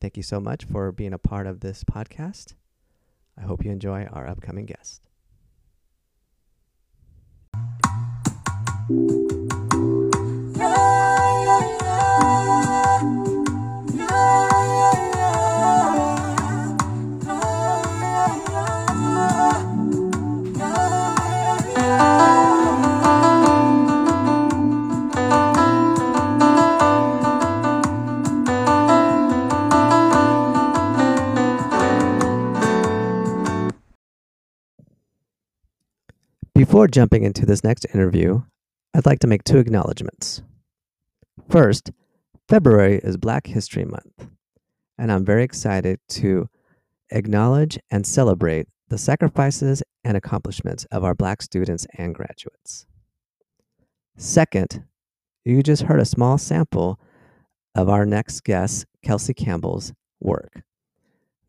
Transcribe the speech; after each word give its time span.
Thank 0.00 0.16
you 0.16 0.22
so 0.22 0.40
much 0.40 0.64
for 0.64 0.90
being 0.92 1.12
a 1.12 1.18
part 1.18 1.46
of 1.46 1.60
this 1.60 1.84
podcast. 1.84 2.54
I 3.38 3.42
hope 3.42 3.62
you 3.64 3.70
enjoy 3.70 4.06
our 4.06 4.26
upcoming 4.26 4.64
guest. 4.64 5.02
Before 36.76 36.88
jumping 36.88 37.22
into 37.22 37.46
this 37.46 37.64
next 37.64 37.86
interview, 37.94 38.42
I'd 38.92 39.06
like 39.06 39.20
to 39.20 39.26
make 39.26 39.44
two 39.44 39.56
acknowledgments. 39.56 40.42
First, 41.48 41.90
February 42.50 43.00
is 43.02 43.16
Black 43.16 43.46
History 43.46 43.86
Month, 43.86 44.28
and 44.98 45.10
I'm 45.10 45.24
very 45.24 45.42
excited 45.42 46.00
to 46.08 46.50
acknowledge 47.08 47.78
and 47.90 48.06
celebrate 48.06 48.68
the 48.88 48.98
sacrifices 48.98 49.82
and 50.04 50.18
accomplishments 50.18 50.84
of 50.92 51.02
our 51.02 51.14
Black 51.14 51.40
students 51.40 51.86
and 51.96 52.14
graduates. 52.14 52.84
Second, 54.18 54.84
you 55.46 55.62
just 55.62 55.84
heard 55.84 56.00
a 56.00 56.04
small 56.04 56.36
sample 56.36 57.00
of 57.74 57.88
our 57.88 58.04
next 58.04 58.44
guest, 58.44 58.84
Kelsey 59.02 59.32
Campbell's 59.32 59.94
work. 60.20 60.60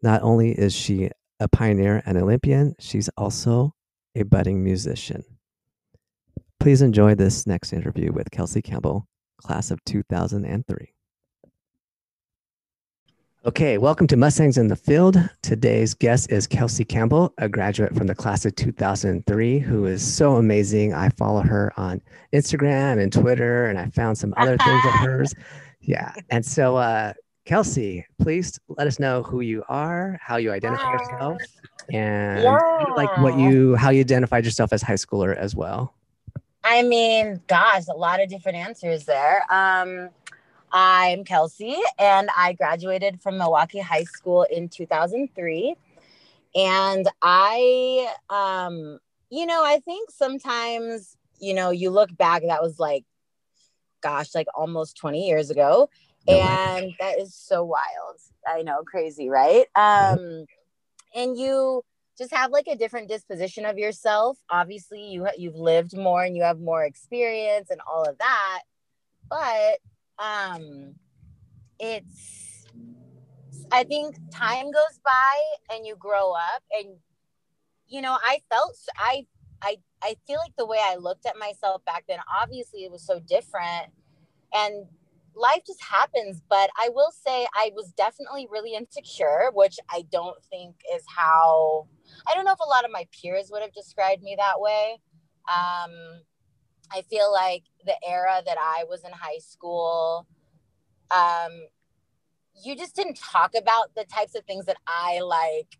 Not 0.01 0.23
only 0.23 0.51
is 0.51 0.73
she 0.73 1.09
a 1.41 1.49
pioneer 1.49 2.01
and 2.05 2.17
Olympian, 2.17 2.75
she's 2.79 3.09
also 3.17 3.73
a 4.17 4.23
budding 4.23 4.63
musician. 4.63 5.23
Please 6.59 6.81
enjoy 6.81 7.13
this 7.13 7.45
next 7.45 7.71
interview 7.71 8.11
with 8.11 8.31
Kelsey 8.31 8.63
Campbell, 8.63 9.07
class 9.37 9.69
of 9.69 9.83
2003. 9.85 10.93
Okay, 13.45 13.77
welcome 13.77 14.07
to 14.07 14.17
Mustangs 14.17 14.57
in 14.57 14.67
the 14.67 14.75
Field. 14.75 15.17
Today's 15.43 15.93
guest 15.93 16.31
is 16.31 16.47
Kelsey 16.47 16.83
Campbell, 16.83 17.31
a 17.37 17.47
graduate 17.47 17.95
from 17.95 18.07
the 18.07 18.15
class 18.15 18.43
of 18.43 18.55
2003, 18.55 19.59
who 19.59 19.85
is 19.85 20.01
so 20.15 20.37
amazing. 20.37 20.95
I 20.95 21.09
follow 21.09 21.41
her 21.41 21.71
on 21.77 22.01
Instagram 22.33 23.01
and 23.01 23.13
Twitter, 23.13 23.67
and 23.67 23.77
I 23.77 23.85
found 23.91 24.17
some 24.17 24.33
other 24.35 24.57
things 24.57 24.83
of 24.83 24.91
hers. 24.95 25.33
Yeah. 25.79 26.11
And 26.31 26.43
so, 26.43 26.75
uh, 26.75 27.13
Kelsey, 27.47 28.05
please 28.19 28.59
let 28.67 28.87
us 28.87 28.99
know 28.99 29.23
who 29.23 29.39
you 29.39 29.63
are, 29.69 30.19
how 30.21 30.35
you 30.35 30.51
identify 30.51 30.91
yourself, 30.91 31.41
and 31.89 32.43
yeah. 32.43 32.83
like 32.97 33.17
what 33.19 33.39
you 33.39 33.73
how 33.77 33.89
you 33.89 34.01
identified 34.01 34.43
yourself 34.43 34.73
as 34.73 34.81
high 34.81 34.95
schooler 34.95 35.33
as 35.33 35.55
well. 35.55 35.93
I 36.65 36.83
mean, 36.83 37.41
gosh, 37.47 37.83
a 37.89 37.95
lot 37.95 38.21
of 38.21 38.27
different 38.27 38.57
answers 38.57 39.05
there. 39.05 39.43
Um, 39.49 40.09
I'm 40.73 41.23
Kelsey, 41.23 41.77
and 41.97 42.29
I 42.35 42.51
graduated 42.51 43.21
from 43.21 43.35
Milwaukie 43.35 43.81
High 43.81 44.03
School 44.03 44.43
in 44.51 44.67
2003. 44.67 45.73
And 46.53 47.07
I, 47.21 48.13
um, 48.29 48.99
you 49.29 49.45
know, 49.45 49.63
I 49.63 49.79
think 49.85 50.11
sometimes, 50.11 51.15
you 51.39 51.53
know, 51.53 51.69
you 51.69 51.91
look 51.91 52.15
back, 52.17 52.41
that 52.45 52.61
was 52.61 52.77
like, 52.77 53.05
gosh, 54.01 54.35
like 54.35 54.47
almost 54.53 54.97
20 54.97 55.25
years 55.25 55.49
ago. 55.49 55.89
And 56.27 56.93
that 56.99 57.19
is 57.19 57.35
so 57.35 57.63
wild. 57.63 58.17
I 58.47 58.61
know, 58.61 58.83
crazy, 58.83 59.29
right? 59.29 59.65
Um, 59.75 60.45
and 61.15 61.37
you 61.37 61.83
just 62.17 62.33
have 62.33 62.51
like 62.51 62.67
a 62.67 62.75
different 62.75 63.07
disposition 63.07 63.65
of 63.65 63.77
yourself 63.77 64.37
obviously 64.49 65.01
you 65.01 65.27
you've 65.37 65.55
lived 65.55 65.95
more 65.95 66.23
and 66.23 66.35
you 66.35 66.43
have 66.43 66.59
more 66.59 66.83
experience 66.83 67.69
and 67.69 67.79
all 67.89 68.03
of 68.03 68.17
that 68.17 68.61
but 69.29 69.77
um 70.19 70.95
it's 71.79 72.65
i 73.71 73.83
think 73.83 74.15
time 74.31 74.65
goes 74.71 74.99
by 75.03 75.75
and 75.75 75.85
you 75.85 75.95
grow 75.95 76.31
up 76.31 76.63
and 76.71 76.95
you 77.87 78.01
know 78.01 78.17
i 78.23 78.39
felt 78.49 78.75
i 78.97 79.25
i 79.61 79.77
i 80.01 80.15
feel 80.25 80.37
like 80.37 80.55
the 80.57 80.65
way 80.65 80.79
i 80.81 80.95
looked 80.95 81.25
at 81.25 81.37
myself 81.37 81.83
back 81.85 82.03
then 82.07 82.19
obviously 82.41 82.83
it 82.83 82.91
was 82.91 83.05
so 83.05 83.19
different 83.19 83.91
and 84.53 84.85
life 85.39 85.61
just 85.65 85.81
happens. 85.83 86.41
But 86.49 86.69
I 86.77 86.89
will 86.89 87.11
say 87.11 87.47
I 87.53 87.71
was 87.75 87.91
definitely 87.97 88.47
really 88.51 88.73
insecure, 88.73 89.49
which 89.53 89.77
I 89.89 90.05
don't 90.11 90.43
think 90.45 90.75
is 90.95 91.03
how 91.07 91.87
I 92.27 92.35
don't 92.35 92.45
know 92.45 92.53
if 92.53 92.59
a 92.59 92.69
lot 92.69 92.85
of 92.85 92.91
my 92.91 93.07
peers 93.11 93.49
would 93.51 93.61
have 93.61 93.73
described 93.73 94.23
me 94.23 94.35
that 94.37 94.59
way. 94.59 94.99
Um, 95.49 96.21
I 96.91 97.01
feel 97.09 97.31
like 97.31 97.63
the 97.85 97.95
era 98.05 98.41
that 98.45 98.57
I 98.59 98.85
was 98.89 99.03
in 99.03 99.11
high 99.11 99.39
school, 99.39 100.27
um, 101.11 101.51
you 102.63 102.75
just 102.75 102.95
didn't 102.95 103.19
talk 103.19 103.53
about 103.57 103.93
the 103.95 104.05
types 104.05 104.35
of 104.35 104.43
things 104.45 104.65
that 104.65 104.77
I 104.87 105.19
like 105.21 105.77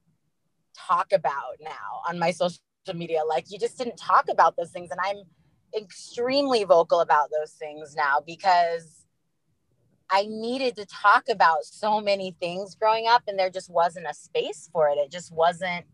talk 0.77 1.11
about 1.11 1.57
now 1.61 2.01
on 2.07 2.19
my 2.19 2.31
social 2.31 2.59
media. 2.93 3.23
Like 3.27 3.45
you 3.49 3.59
just 3.59 3.77
didn't 3.77 3.97
talk 3.97 4.25
about 4.29 4.55
those 4.57 4.71
things. 4.71 4.91
And 4.91 4.99
I'm 5.03 5.23
extremely 5.75 6.63
vocal 6.63 6.99
about 6.99 7.29
those 7.31 7.51
things 7.53 7.95
now 7.95 8.21
because 8.25 8.96
I 10.09 10.25
needed 10.29 10.75
to 10.77 10.85
talk 10.85 11.25
about 11.29 11.65
so 11.65 11.99
many 11.99 12.35
things 12.39 12.75
growing 12.75 13.07
up, 13.07 13.23
and 13.27 13.37
there 13.37 13.49
just 13.49 13.69
wasn't 13.69 14.07
a 14.09 14.13
space 14.13 14.69
for 14.71 14.89
it. 14.89 14.97
It 14.97 15.11
just 15.11 15.33
wasn't 15.33 15.85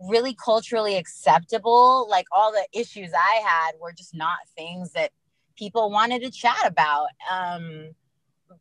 really 0.00 0.34
culturally 0.34 0.96
acceptable. 0.96 2.06
Like 2.08 2.26
all 2.32 2.52
the 2.52 2.66
issues 2.72 3.10
I 3.12 3.40
had 3.46 3.72
were 3.80 3.92
just 3.92 4.14
not 4.14 4.38
things 4.56 4.92
that 4.92 5.10
people 5.56 5.90
wanted 5.90 6.22
to 6.22 6.30
chat 6.30 6.64
about. 6.64 7.08
Um, 7.30 7.90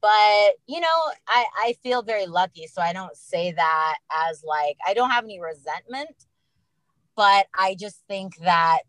but 0.02 0.52
you 0.68 0.80
know, 0.80 0.88
I, 1.28 1.46
I 1.64 1.76
feel 1.82 2.04
very 2.04 2.28
lucky. 2.28 2.68
So 2.68 2.82
I 2.82 2.94
don't 2.94 3.16
say 3.16 3.52
that 3.54 3.98
as 4.30 4.44
like, 4.44 4.78
I 4.86 4.94
don't 4.94 5.10
have 5.12 5.24
any 5.24 5.40
resentment, 5.40 6.28
but 7.16 7.48
I 7.58 7.76
just 7.76 8.04
think 8.08 8.38
that, 8.38 8.84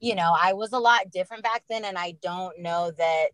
you 0.00 0.14
know, 0.14 0.32
I 0.40 0.52
was 0.52 0.72
a 0.72 0.78
lot 0.78 1.10
different 1.10 1.42
back 1.42 1.64
then. 1.68 1.84
And 1.84 1.98
I 1.98 2.14
don't 2.22 2.60
know 2.60 2.92
that 2.96 3.30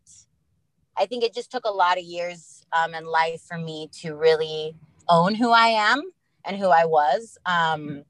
I 0.96 1.06
think 1.06 1.24
it 1.24 1.34
just 1.34 1.50
took 1.50 1.64
a 1.64 1.70
lot 1.70 1.98
of 1.98 2.04
years 2.04 2.64
um, 2.78 2.94
in 2.94 3.04
life 3.04 3.42
for 3.42 3.58
me 3.58 3.88
to 4.00 4.14
really 4.14 4.74
own 5.08 5.34
who 5.34 5.50
I 5.50 5.68
am 5.68 6.02
and 6.44 6.56
who 6.56 6.68
I 6.68 6.84
was. 6.84 7.38
Um, 7.46 8.04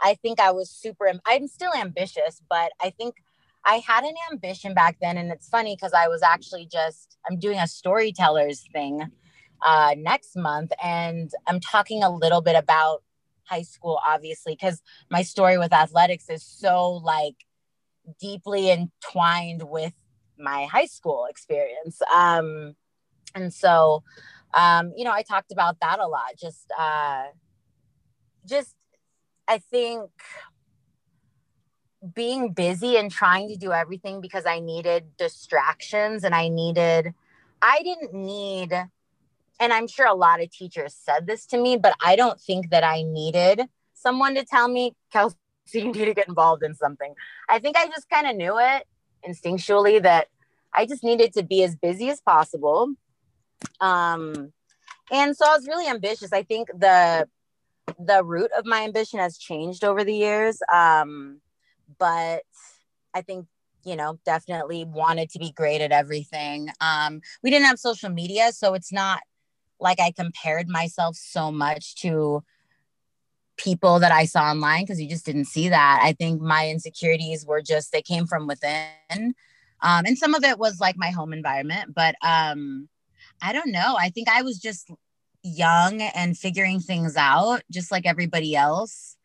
I 0.00 0.14
think 0.14 0.40
I 0.40 0.50
was 0.50 0.70
super, 0.70 1.10
I'm 1.26 1.48
still 1.48 1.72
ambitious, 1.74 2.42
but 2.48 2.72
I 2.82 2.90
think 2.90 3.16
I 3.64 3.76
had 3.78 4.04
an 4.04 4.14
ambition 4.30 4.74
back 4.74 4.98
then. 5.00 5.16
And 5.16 5.32
it's 5.32 5.48
funny 5.48 5.74
because 5.74 5.92
I 5.92 6.08
was 6.08 6.22
actually 6.22 6.66
just, 6.66 7.16
I'm 7.28 7.38
doing 7.38 7.58
a 7.58 7.66
storytellers 7.66 8.64
thing 8.72 9.10
uh, 9.62 9.94
next 9.96 10.36
month. 10.36 10.72
And 10.82 11.30
I'm 11.46 11.60
talking 11.60 12.02
a 12.02 12.10
little 12.10 12.42
bit 12.42 12.56
about 12.56 13.02
high 13.44 13.62
school, 13.62 14.00
obviously, 14.04 14.54
because 14.54 14.82
my 15.10 15.22
story 15.22 15.58
with 15.58 15.72
athletics 15.72 16.28
is 16.28 16.44
so 16.44 16.92
like 16.92 17.46
deeply 18.20 18.70
entwined 18.70 19.62
with 19.62 19.94
my 20.38 20.66
high 20.66 20.86
school 20.86 21.26
experience. 21.28 22.00
Um, 22.14 22.76
and 23.34 23.52
so, 23.52 24.02
um, 24.54 24.92
you 24.96 25.04
know, 25.04 25.12
I 25.12 25.22
talked 25.22 25.52
about 25.52 25.78
that 25.80 25.98
a 25.98 26.06
lot. 26.06 26.36
Just, 26.38 26.70
uh, 26.78 27.24
just, 28.46 28.74
I 29.48 29.58
think 29.58 30.10
being 32.14 32.52
busy 32.52 32.96
and 32.96 33.10
trying 33.10 33.48
to 33.48 33.56
do 33.56 33.72
everything 33.72 34.20
because 34.20 34.46
I 34.46 34.60
needed 34.60 35.16
distractions 35.16 36.24
and 36.24 36.34
I 36.34 36.48
needed, 36.48 37.14
I 37.62 37.82
didn't 37.82 38.14
need, 38.14 38.72
and 39.60 39.72
I'm 39.72 39.88
sure 39.88 40.06
a 40.06 40.14
lot 40.14 40.42
of 40.42 40.50
teachers 40.50 40.94
said 40.94 41.26
this 41.26 41.46
to 41.46 41.58
me, 41.58 41.76
but 41.76 41.94
I 42.04 42.16
don't 42.16 42.40
think 42.40 42.70
that 42.70 42.84
I 42.84 43.02
needed 43.02 43.62
someone 43.94 44.34
to 44.34 44.44
tell 44.44 44.68
me, 44.68 44.94
Kelsey, 45.12 45.36
you 45.72 45.92
need 45.92 46.04
to 46.04 46.14
get 46.14 46.28
involved 46.28 46.62
in 46.62 46.74
something. 46.74 47.14
I 47.48 47.58
think 47.58 47.76
I 47.76 47.86
just 47.88 48.08
kind 48.08 48.26
of 48.26 48.36
knew 48.36 48.58
it 48.58 48.86
instinctually 49.26 50.02
that 50.02 50.28
I 50.72 50.86
just 50.86 51.02
needed 51.02 51.32
to 51.34 51.42
be 51.42 51.62
as 51.64 51.74
busy 51.74 52.10
as 52.10 52.20
possible. 52.20 52.92
Um, 53.80 54.52
and 55.10 55.36
so 55.36 55.46
I 55.46 55.56
was 55.56 55.66
really 55.66 55.88
ambitious. 55.88 56.32
I 56.32 56.42
think 56.42 56.68
the 56.68 57.28
the 57.98 58.24
root 58.24 58.50
of 58.58 58.66
my 58.66 58.82
ambition 58.82 59.20
has 59.20 59.38
changed 59.38 59.84
over 59.84 60.02
the 60.02 60.14
years. 60.14 60.60
Um, 60.72 61.40
but 61.98 62.42
I 63.14 63.22
think 63.22 63.46
you 63.84 63.96
know 63.96 64.18
definitely 64.24 64.84
wanted 64.84 65.30
to 65.30 65.38
be 65.38 65.52
great 65.52 65.80
at 65.80 65.92
everything. 65.92 66.68
Um, 66.80 67.20
we 67.42 67.50
didn't 67.50 67.66
have 67.66 67.78
social 67.78 68.10
media, 68.10 68.52
so 68.52 68.74
it's 68.74 68.92
not 68.92 69.20
like 69.78 70.00
I 70.00 70.10
compared 70.10 70.68
myself 70.68 71.16
so 71.16 71.52
much 71.52 71.96
to 71.96 72.42
people 73.56 73.98
that 74.00 74.12
I 74.12 74.24
saw 74.24 74.42
online 74.42 74.82
because 74.82 75.00
you 75.00 75.08
just 75.08 75.26
didn't 75.26 75.46
see 75.46 75.68
that. 75.68 76.00
I 76.02 76.12
think 76.12 76.40
my 76.40 76.68
insecurities 76.68 77.46
were 77.46 77.62
just 77.62 77.92
they 77.92 78.02
came 78.02 78.26
from 78.26 78.46
within. 78.46 79.34
Um, 79.82 80.04
and 80.06 80.16
some 80.16 80.34
of 80.34 80.44
it 80.44 80.58
was 80.58 80.80
like 80.80 80.96
my 80.96 81.10
home 81.10 81.32
environment, 81.32 81.94
but 81.94 82.14
um, 82.22 82.88
I 83.42 83.52
don't 83.52 83.72
know. 83.72 83.96
I 83.98 84.08
think 84.10 84.28
I 84.28 84.42
was 84.42 84.58
just 84.58 84.90
young 85.42 86.00
and 86.02 86.36
figuring 86.36 86.80
things 86.80 87.16
out, 87.16 87.62
just 87.70 87.90
like 87.90 88.06
everybody 88.06 88.56
else. 88.56 89.16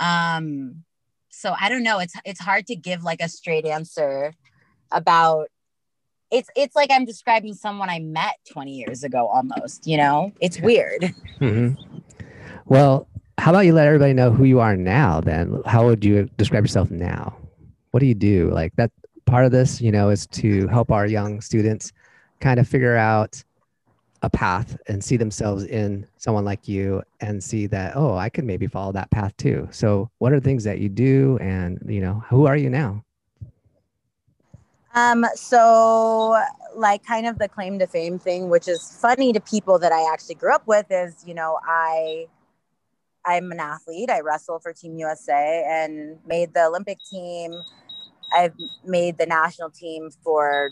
Um, 0.00 0.84
so 1.30 1.54
I 1.58 1.68
don't 1.68 1.82
know. 1.82 1.98
It's 1.98 2.14
it's 2.24 2.40
hard 2.40 2.66
to 2.66 2.76
give 2.76 3.02
like 3.02 3.20
a 3.20 3.28
straight 3.28 3.64
answer 3.64 4.34
about. 4.90 5.48
It's 6.30 6.48
it's 6.56 6.76
like 6.76 6.90
I'm 6.90 7.04
describing 7.04 7.54
someone 7.54 7.88
I 7.88 8.00
met 8.00 8.34
20 8.50 8.72
years 8.72 9.02
ago, 9.02 9.26
almost. 9.28 9.86
You 9.86 9.96
know, 9.96 10.32
it's 10.40 10.60
weird. 10.60 11.14
Mm-hmm. 11.40 11.98
Well, 12.66 13.08
how 13.38 13.52
about 13.52 13.60
you 13.60 13.72
let 13.72 13.86
everybody 13.86 14.12
know 14.12 14.30
who 14.30 14.44
you 14.44 14.60
are 14.60 14.76
now? 14.76 15.20
Then, 15.20 15.62
how 15.64 15.86
would 15.86 16.04
you 16.04 16.28
describe 16.36 16.64
yourself 16.64 16.90
now? 16.90 17.36
What 17.92 18.00
do 18.00 18.06
you 18.06 18.14
do? 18.14 18.50
Like 18.50 18.74
that 18.76 18.90
part 19.26 19.44
of 19.44 19.52
this, 19.52 19.80
you 19.80 19.92
know, 19.92 20.10
is 20.10 20.26
to 20.26 20.66
help 20.66 20.90
our 20.90 21.06
young 21.06 21.40
students 21.40 21.92
kind 22.40 22.58
of 22.58 22.68
figure 22.68 22.96
out 22.96 23.42
a 24.22 24.28
path 24.28 24.76
and 24.88 25.02
see 25.02 25.16
themselves 25.16 25.64
in 25.64 26.06
someone 26.16 26.44
like 26.44 26.66
you 26.66 27.00
and 27.20 27.42
see 27.42 27.68
that 27.68 27.92
oh 27.94 28.16
i 28.16 28.28
could 28.28 28.42
maybe 28.42 28.66
follow 28.66 28.90
that 28.90 29.08
path 29.12 29.36
too 29.36 29.68
so 29.70 30.10
what 30.18 30.32
are 30.32 30.40
things 30.40 30.64
that 30.64 30.80
you 30.80 30.88
do 30.88 31.38
and 31.40 31.80
you 31.86 32.00
know 32.00 32.22
who 32.28 32.44
are 32.44 32.56
you 32.56 32.68
now 32.68 33.00
um 34.96 35.24
so 35.36 36.36
like 36.74 37.04
kind 37.06 37.28
of 37.28 37.38
the 37.38 37.48
claim 37.48 37.78
to 37.78 37.86
fame 37.86 38.18
thing 38.18 38.48
which 38.48 38.66
is 38.66 38.98
funny 39.00 39.32
to 39.32 39.38
people 39.38 39.78
that 39.78 39.92
i 39.92 40.12
actually 40.12 40.34
grew 40.34 40.52
up 40.52 40.66
with 40.66 40.86
is 40.90 41.24
you 41.24 41.34
know 41.34 41.56
i 41.64 42.26
i'm 43.24 43.50
an 43.52 43.60
athlete. 43.60 44.10
I 44.10 44.20
wrestle 44.20 44.58
for 44.58 44.72
team 44.72 44.96
usa 44.96 45.64
and 45.68 46.18
made 46.26 46.54
the 46.54 46.64
olympic 46.64 46.98
team. 47.10 47.52
I've 48.34 48.54
made 48.84 49.18
the 49.18 49.26
national 49.26 49.70
team 49.70 50.10
for 50.22 50.70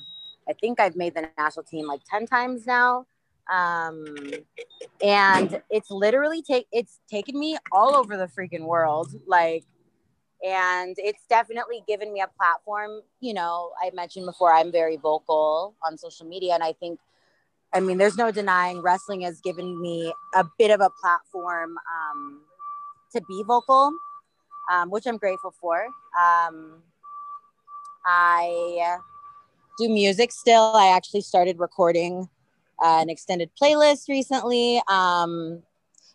i 0.48 0.52
think 0.52 0.80
i've 0.80 0.96
made 0.96 1.14
the 1.14 1.28
national 1.38 1.64
team 1.64 1.86
like 1.86 2.00
10 2.10 2.26
times 2.26 2.66
now. 2.66 3.06
Um 3.52 4.04
and 5.02 5.62
it's 5.70 5.90
literally 5.90 6.42
take 6.42 6.66
it's 6.72 7.00
taken 7.10 7.38
me 7.38 7.56
all 7.72 7.94
over 7.94 8.16
the 8.16 8.26
freaking 8.26 8.64
world 8.64 9.12
like 9.26 9.64
and 10.44 10.94
it's 10.98 11.22
definitely 11.28 11.82
given 11.88 12.12
me 12.12 12.20
a 12.20 12.28
platform. 12.38 13.00
You 13.20 13.34
know 13.34 13.72
i 13.82 13.90
mentioned 13.94 14.26
before 14.26 14.52
i'm 14.52 14.70
very 14.72 14.96
vocal 14.96 15.74
on 15.84 15.96
social 15.96 16.26
media 16.26 16.54
and 16.54 16.62
i 16.62 16.72
think 16.72 16.98
i 17.76 17.80
mean 17.80 17.98
there's 17.98 18.16
no 18.16 18.30
denying 18.30 18.80
wrestling 18.80 19.20
has 19.20 19.40
given 19.40 19.80
me 19.80 20.12
a 20.34 20.44
bit 20.58 20.70
of 20.70 20.80
a 20.80 20.90
platform 21.00 21.76
um, 21.78 22.40
to 23.12 23.20
be 23.22 23.42
vocal 23.46 23.92
um, 24.72 24.90
which 24.90 25.06
i'm 25.06 25.16
grateful 25.16 25.52
for 25.60 25.86
um, 26.20 26.82
i 28.06 28.96
do 29.78 29.88
music 29.88 30.32
still 30.32 30.72
i 30.74 30.88
actually 30.88 31.20
started 31.20 31.58
recording 31.58 32.28
uh, 32.82 32.98
an 33.00 33.10
extended 33.10 33.50
playlist 33.60 34.08
recently. 34.08 34.80
Um, 34.88 35.62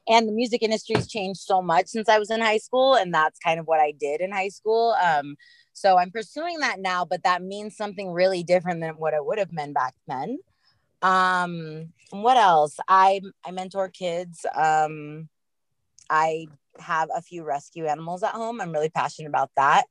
and 0.09 0.27
the 0.27 0.31
music 0.31 0.63
industry's 0.63 1.07
changed 1.07 1.41
so 1.41 1.61
much 1.61 1.87
since 1.87 2.09
I 2.09 2.17
was 2.17 2.31
in 2.31 2.41
high 2.41 2.57
school, 2.57 2.95
and 2.95 3.13
that's 3.13 3.39
kind 3.39 3.59
of 3.59 3.67
what 3.67 3.79
I 3.79 3.93
did 3.99 4.19
in 4.19 4.31
high 4.31 4.49
school. 4.49 4.95
Um, 5.01 5.35
so 5.73 5.97
I'm 5.97 6.11
pursuing 6.11 6.59
that 6.59 6.79
now, 6.79 7.05
but 7.05 7.23
that 7.23 7.41
means 7.41 7.77
something 7.77 8.11
really 8.11 8.43
different 8.43 8.81
than 8.81 8.91
what 8.95 9.13
it 9.13 9.25
would 9.25 9.37
have 9.37 9.53
meant 9.53 9.73
back 9.73 9.93
then. 10.07 10.39
Um, 11.01 11.93
what 12.11 12.37
else? 12.37 12.77
I 12.87 13.21
I 13.45 13.51
mentor 13.51 13.89
kids. 13.89 14.45
Um, 14.55 15.29
I 16.09 16.47
have 16.79 17.09
a 17.15 17.21
few 17.21 17.43
rescue 17.43 17.85
animals 17.85 18.23
at 18.23 18.33
home. 18.33 18.61
I'm 18.61 18.71
really 18.71 18.89
passionate 18.89 19.29
about 19.29 19.51
that. 19.55 19.85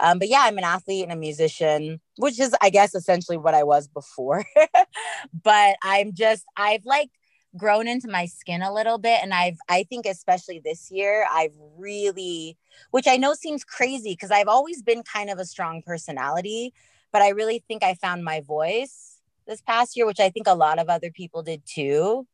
Um, 0.00 0.18
but 0.18 0.28
yeah, 0.28 0.42
I'm 0.44 0.58
an 0.58 0.64
athlete 0.64 1.04
and 1.04 1.12
a 1.12 1.16
musician, 1.16 2.00
which 2.16 2.40
is, 2.40 2.54
I 2.62 2.70
guess, 2.70 2.94
essentially 2.94 3.36
what 3.36 3.54
I 3.54 3.62
was 3.62 3.86
before. 3.86 4.44
but 5.44 5.76
I'm 5.82 6.14
just, 6.14 6.44
I've 6.56 6.84
like 6.86 7.10
grown 7.56 7.86
into 7.86 8.08
my 8.08 8.26
skin 8.26 8.62
a 8.62 8.72
little 8.72 8.96
bit. 8.96 9.20
And 9.22 9.34
I've, 9.34 9.58
I 9.68 9.82
think, 9.84 10.06
especially 10.06 10.60
this 10.64 10.90
year, 10.90 11.26
I've 11.30 11.54
really, 11.76 12.56
which 12.92 13.06
I 13.06 13.18
know 13.18 13.34
seems 13.34 13.62
crazy 13.62 14.12
because 14.12 14.30
I've 14.30 14.48
always 14.48 14.82
been 14.82 15.02
kind 15.02 15.28
of 15.28 15.38
a 15.38 15.44
strong 15.44 15.82
personality, 15.82 16.72
but 17.12 17.20
I 17.20 17.30
really 17.30 17.62
think 17.68 17.82
I 17.82 17.94
found 17.94 18.24
my 18.24 18.40
voice 18.40 19.09
this 19.50 19.60
past 19.60 19.96
year, 19.96 20.06
which 20.06 20.20
I 20.20 20.30
think 20.30 20.46
a 20.46 20.54
lot 20.54 20.78
of 20.78 20.88
other 20.88 21.10
people 21.10 21.42
did 21.42 21.62
too. 21.66 22.26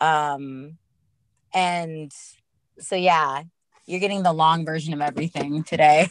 Um, 0.00 0.76
and 1.54 2.12
so, 2.78 2.96
yeah, 2.96 3.44
you're 3.86 4.00
getting 4.00 4.24
the 4.24 4.32
long 4.32 4.66
version 4.66 4.92
of 4.92 5.00
everything 5.00 5.62
today. 5.62 6.08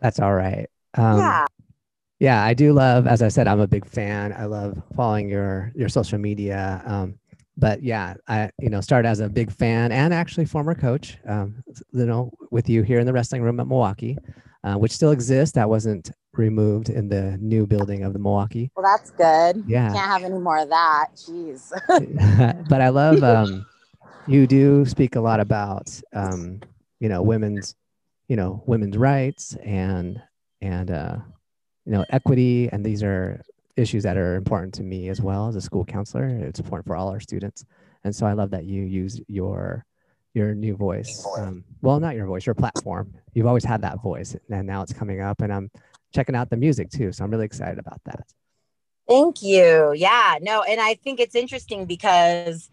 That's 0.00 0.18
all 0.20 0.34
right. 0.34 0.68
Um, 0.94 1.18
yeah. 1.18 1.46
Yeah, 2.18 2.44
I 2.44 2.52
do 2.52 2.74
love. 2.74 3.06
As 3.06 3.22
I 3.22 3.28
said, 3.28 3.48
I'm 3.48 3.60
a 3.60 3.66
big 3.66 3.86
fan. 3.86 4.34
I 4.36 4.44
love 4.44 4.82
following 4.94 5.30
your 5.30 5.72
your 5.74 5.88
social 5.88 6.18
media. 6.18 6.82
Um, 6.84 7.18
but 7.56 7.82
yeah, 7.82 8.12
I 8.28 8.50
you 8.58 8.68
know 8.68 8.82
started 8.82 9.08
as 9.08 9.20
a 9.20 9.28
big 9.30 9.50
fan 9.50 9.90
and 9.90 10.12
actually 10.12 10.44
former 10.44 10.74
coach. 10.74 11.16
Um, 11.26 11.64
you 11.92 12.04
know, 12.04 12.30
with 12.50 12.68
you 12.68 12.82
here 12.82 12.98
in 12.98 13.06
the 13.06 13.12
wrestling 13.14 13.40
room 13.40 13.58
at 13.58 13.66
Milwaukie, 13.66 14.18
uh, 14.64 14.74
which 14.74 14.92
still 14.92 15.12
exists. 15.12 15.54
That 15.54 15.70
wasn't 15.70 16.10
removed 16.32 16.88
in 16.88 17.08
the 17.08 17.36
new 17.40 17.66
building 17.66 18.04
of 18.04 18.12
the 18.12 18.18
Milwaukie. 18.18 18.70
Well, 18.76 18.84
that's 18.84 19.10
good. 19.10 19.64
Yeah, 19.66 19.92
can't 19.92 20.10
have 20.10 20.24
any 20.24 20.38
more 20.38 20.58
of 20.58 20.68
that. 20.68 21.08
Jeez. 21.16 21.72
but 22.68 22.80
I 22.80 22.88
love. 22.88 23.22
Um, 23.30 23.66
you 24.26 24.46
do 24.46 24.84
speak 24.84 25.16
a 25.16 25.20
lot 25.20 25.40
about 25.40 25.90
um, 26.12 26.60
you 27.00 27.08
know 27.08 27.22
women's 27.22 27.74
you 28.28 28.36
know 28.36 28.62
women's 28.66 28.96
rights 28.96 29.56
and 29.64 30.22
and 30.60 30.90
uh, 30.90 31.16
you 31.84 31.92
know 31.92 32.04
equity 32.10 32.68
and 32.70 32.84
these 32.84 33.02
are 33.02 33.42
issues 33.76 34.02
that 34.02 34.16
are 34.16 34.36
important 34.36 34.74
to 34.74 34.82
me 34.82 35.08
as 35.08 35.20
well 35.20 35.48
as 35.48 35.56
a 35.56 35.60
school 35.60 35.84
counselor 35.84 36.28
it's 36.28 36.60
important 36.60 36.86
for 36.86 36.96
all 36.96 37.08
our 37.08 37.20
students 37.20 37.64
and 38.04 38.14
so 38.14 38.26
i 38.26 38.32
love 38.32 38.50
that 38.50 38.64
you 38.64 38.82
use 38.82 39.20
your 39.26 39.86
your 40.34 40.54
new 40.54 40.76
voice 40.76 41.26
um, 41.38 41.64
well 41.80 41.98
not 41.98 42.14
your 42.14 42.26
voice 42.26 42.44
your 42.44 42.54
platform 42.54 43.12
you've 43.32 43.46
always 43.46 43.64
had 43.64 43.80
that 43.80 44.02
voice 44.02 44.36
and 44.50 44.66
now 44.66 44.82
it's 44.82 44.92
coming 44.92 45.20
up 45.20 45.40
and 45.40 45.52
i'm 45.52 45.70
checking 46.12 46.34
out 46.34 46.50
the 46.50 46.56
music 46.56 46.90
too 46.90 47.12
so 47.12 47.24
i'm 47.24 47.30
really 47.30 47.44
excited 47.44 47.78
about 47.78 48.00
that 48.04 48.24
thank 49.08 49.42
you 49.42 49.92
yeah 49.94 50.38
no 50.40 50.62
and 50.62 50.80
i 50.80 50.94
think 50.94 51.20
it's 51.20 51.34
interesting 51.34 51.84
because 51.84 52.70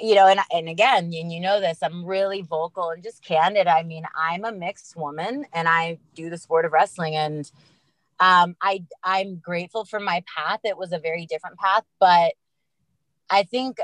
you 0.00 0.14
know, 0.14 0.26
and 0.26 0.40
and 0.52 0.68
again, 0.68 1.12
and 1.14 1.32
you 1.32 1.40
know 1.40 1.60
this, 1.60 1.78
I'm 1.82 2.04
really 2.04 2.42
vocal 2.42 2.90
and 2.90 3.02
just 3.02 3.22
candid. 3.22 3.66
I 3.66 3.82
mean, 3.82 4.04
I'm 4.16 4.44
a 4.44 4.52
mixed 4.52 4.96
woman 4.96 5.46
and 5.52 5.68
I 5.68 5.98
do 6.14 6.30
the 6.30 6.38
sport 6.38 6.64
of 6.64 6.72
wrestling 6.72 7.14
and 7.14 7.50
um 8.20 8.56
I 8.60 8.84
I'm 9.02 9.36
grateful 9.36 9.84
for 9.84 10.00
my 10.00 10.24
path. 10.36 10.60
It 10.64 10.76
was 10.76 10.92
a 10.92 10.98
very 10.98 11.26
different 11.26 11.58
path, 11.58 11.84
but 12.00 12.34
I 13.30 13.44
think 13.44 13.78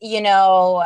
you 0.00 0.20
know, 0.20 0.84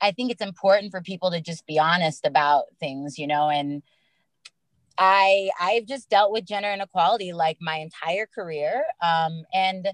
I 0.00 0.12
think 0.12 0.30
it's 0.30 0.42
important 0.42 0.90
for 0.90 1.00
people 1.00 1.30
to 1.30 1.40
just 1.40 1.66
be 1.66 1.78
honest 1.78 2.26
about 2.26 2.64
things, 2.78 3.18
you 3.18 3.26
know, 3.26 3.48
and 3.48 3.82
I 5.00 5.50
I've 5.60 5.86
just 5.86 6.10
dealt 6.10 6.32
with 6.32 6.46
gender 6.46 6.70
inequality 6.72 7.34
like 7.34 7.58
my 7.62 7.78
entire 7.78 8.28
career. 8.28 8.84
Um 9.02 9.44
and 9.54 9.88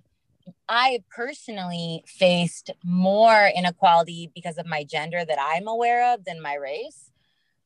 I 0.69 1.05
personally 1.15 2.05
faced 2.07 2.71
more 2.85 3.51
inequality 3.57 4.31
because 4.35 4.59
of 4.59 4.67
my 4.67 4.85
gender 4.85 5.25
that 5.25 5.39
I'm 5.41 5.69
aware 5.69 6.15
of 6.15 6.25
than 6.25 6.43
my 6.43 6.55
race. 6.55 7.11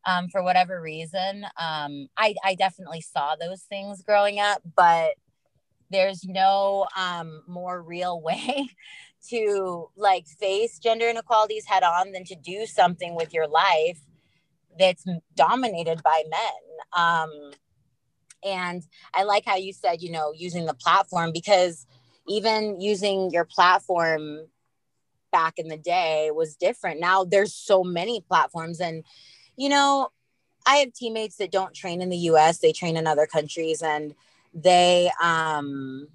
um, 0.06 0.28
for 0.30 0.42
whatever 0.42 0.80
reason. 0.82 1.44
Um, 1.58 2.08
I, 2.16 2.34
I 2.44 2.54
definitely 2.56 3.02
saw 3.02 3.36
those 3.36 3.62
things 3.62 4.02
growing 4.02 4.40
up, 4.40 4.62
but 4.76 5.12
there's 5.90 6.24
no 6.24 6.86
um, 6.96 7.42
more 7.46 7.82
real 7.82 8.20
way 8.28 8.68
to 9.30 9.88
like 9.96 10.26
face 10.26 10.78
gender 10.78 11.08
inequalities 11.08 11.66
head 11.66 11.82
on 11.82 12.12
than 12.12 12.24
to 12.24 12.34
do 12.36 12.66
something 12.66 13.14
with 13.14 13.34
your 13.34 13.48
life 13.48 14.00
that's 14.78 15.04
dominated 15.34 16.02
by 16.02 16.22
men. 16.30 16.94
Um, 16.96 17.52
and 18.44 18.82
I 19.14 19.24
like 19.24 19.44
how 19.44 19.56
you 19.56 19.72
said, 19.72 20.02
you 20.02 20.10
know, 20.10 20.32
using 20.34 20.66
the 20.66 20.74
platform 20.74 21.30
because 21.32 21.86
even 22.26 22.80
using 22.80 23.30
your 23.30 23.44
platform 23.44 24.46
back 25.32 25.58
in 25.58 25.68
the 25.68 25.76
day 25.76 26.30
was 26.32 26.56
different. 26.56 27.00
Now 27.00 27.24
there's 27.24 27.54
so 27.54 27.84
many 27.84 28.20
platforms 28.20 28.80
and 28.80 29.04
you 29.56 29.68
know, 29.68 30.08
I 30.66 30.76
have 30.76 30.92
teammates 30.92 31.36
that 31.36 31.52
don't 31.52 31.74
train 31.74 32.00
in 32.00 32.08
the 32.08 32.16
US, 32.16 32.58
they 32.58 32.72
train 32.72 32.96
in 32.96 33.06
other 33.06 33.26
countries 33.26 33.82
and 33.82 34.14
they 34.54 35.10
um 35.22 36.08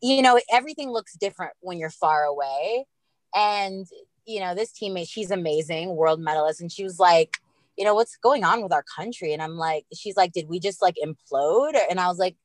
you 0.00 0.22
know, 0.22 0.38
everything 0.52 0.90
looks 0.90 1.14
different 1.14 1.52
when 1.60 1.78
you're 1.78 1.90
far 1.90 2.24
away. 2.24 2.86
And 3.34 3.86
you 4.28 4.40
know, 4.40 4.54
this 4.54 4.70
teammate, 4.72 5.08
she's 5.08 5.30
amazing, 5.30 5.96
world 5.96 6.20
medalist 6.20 6.60
and 6.60 6.70
she 6.70 6.84
was 6.84 6.98
like, 6.98 7.38
you 7.78 7.84
know, 7.84 7.94
what's 7.94 8.16
going 8.18 8.44
on 8.44 8.62
with 8.62 8.72
our 8.72 8.84
country? 8.94 9.32
And 9.32 9.40
I'm 9.40 9.56
like, 9.56 9.86
she's 9.94 10.16
like, 10.16 10.32
did 10.32 10.48
we 10.48 10.60
just 10.60 10.82
like 10.82 10.96
implode? 11.02 11.78
And 11.88 11.98
I 11.98 12.08
was 12.08 12.18
like, 12.18 12.36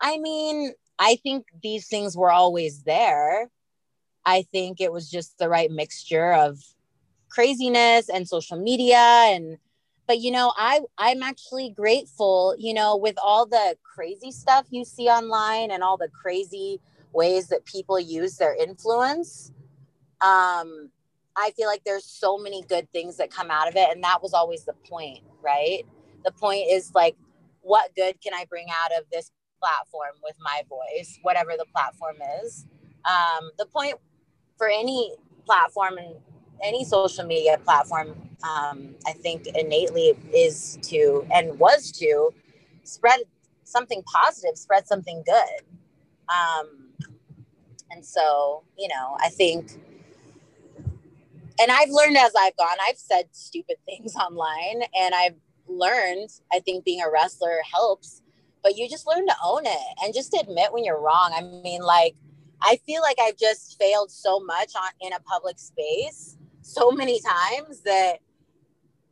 I 0.00 0.18
mean, 0.18 0.72
I 0.98 1.16
think 1.22 1.46
these 1.62 1.86
things 1.86 2.16
were 2.16 2.32
always 2.32 2.82
there. 2.82 3.48
I 4.26 4.42
think 4.50 4.80
it 4.80 4.92
was 4.92 5.08
just 5.08 5.38
the 5.38 5.48
right 5.48 5.70
mixture 5.70 6.32
of 6.32 6.58
craziness 7.28 8.08
and 8.08 8.26
social 8.26 8.58
media 8.58 8.96
and 8.96 9.58
but 10.06 10.18
you 10.18 10.30
know 10.30 10.50
i 10.56 10.80
i'm 10.96 11.22
actually 11.22 11.68
grateful 11.68 12.54
you 12.58 12.72
know 12.72 12.96
with 12.96 13.16
all 13.22 13.44
the 13.44 13.76
crazy 13.82 14.30
stuff 14.30 14.66
you 14.70 14.82
see 14.82 15.08
online 15.08 15.70
and 15.70 15.82
all 15.82 15.98
the 15.98 16.08
crazy 16.08 16.80
ways 17.12 17.48
that 17.48 17.66
people 17.66 18.00
use 18.00 18.38
their 18.38 18.54
influence 18.54 19.52
um 20.22 20.90
i 21.38 21.50
feel 21.56 21.66
like 21.66 21.82
there's 21.84 22.04
so 22.04 22.38
many 22.38 22.62
good 22.68 22.90
things 22.92 23.16
that 23.16 23.30
come 23.30 23.50
out 23.50 23.68
of 23.68 23.76
it 23.76 23.88
and 23.90 24.02
that 24.02 24.22
was 24.22 24.34
always 24.34 24.64
the 24.64 24.74
point 24.88 25.20
right 25.42 25.84
the 26.24 26.32
point 26.32 26.64
is 26.68 26.92
like 26.94 27.16
what 27.62 27.94
good 27.96 28.20
can 28.22 28.34
i 28.34 28.44
bring 28.48 28.66
out 28.84 28.98
of 28.98 29.04
this 29.12 29.30
platform 29.60 30.14
with 30.22 30.36
my 30.40 30.62
voice 30.68 31.18
whatever 31.22 31.52
the 31.58 31.66
platform 31.72 32.16
is 32.44 32.66
um 33.08 33.50
the 33.58 33.66
point 33.66 33.94
for 34.56 34.68
any 34.68 35.14
platform 35.46 35.98
and 35.98 36.14
any 36.62 36.84
social 36.84 37.24
media 37.24 37.58
platform, 37.64 38.08
um, 38.42 38.94
I 39.06 39.12
think 39.12 39.46
innately 39.46 40.14
is 40.34 40.78
to 40.82 41.26
and 41.32 41.58
was 41.58 41.92
to 41.92 42.30
spread 42.84 43.20
something 43.64 44.02
positive, 44.02 44.56
spread 44.56 44.86
something 44.86 45.22
good. 45.24 45.62
Um, 46.28 46.90
and 47.90 48.04
so, 48.04 48.64
you 48.76 48.88
know, 48.88 49.16
I 49.20 49.28
think, 49.28 49.80
and 51.60 51.70
I've 51.70 51.90
learned 51.90 52.16
as 52.16 52.32
I've 52.38 52.56
gone, 52.56 52.76
I've 52.86 52.98
said 52.98 53.24
stupid 53.32 53.76
things 53.84 54.14
online 54.16 54.82
and 54.98 55.14
I've 55.14 55.36
learned, 55.66 56.30
I 56.52 56.60
think 56.60 56.84
being 56.84 57.02
a 57.02 57.10
wrestler 57.10 57.58
helps, 57.70 58.22
but 58.62 58.76
you 58.76 58.88
just 58.88 59.06
learn 59.06 59.26
to 59.26 59.34
own 59.44 59.66
it 59.66 59.94
and 60.02 60.14
just 60.14 60.34
admit 60.34 60.72
when 60.72 60.84
you're 60.84 61.00
wrong. 61.00 61.32
I 61.36 61.42
mean, 61.42 61.82
like, 61.82 62.16
I 62.60 62.78
feel 62.86 63.02
like 63.02 63.18
I've 63.20 63.36
just 63.36 63.78
failed 63.78 64.10
so 64.10 64.40
much 64.40 64.72
on 64.74 64.90
in 65.00 65.12
a 65.12 65.20
public 65.20 65.58
space 65.58 66.36
so 66.62 66.90
many 66.90 67.20
times 67.20 67.80
that 67.82 68.18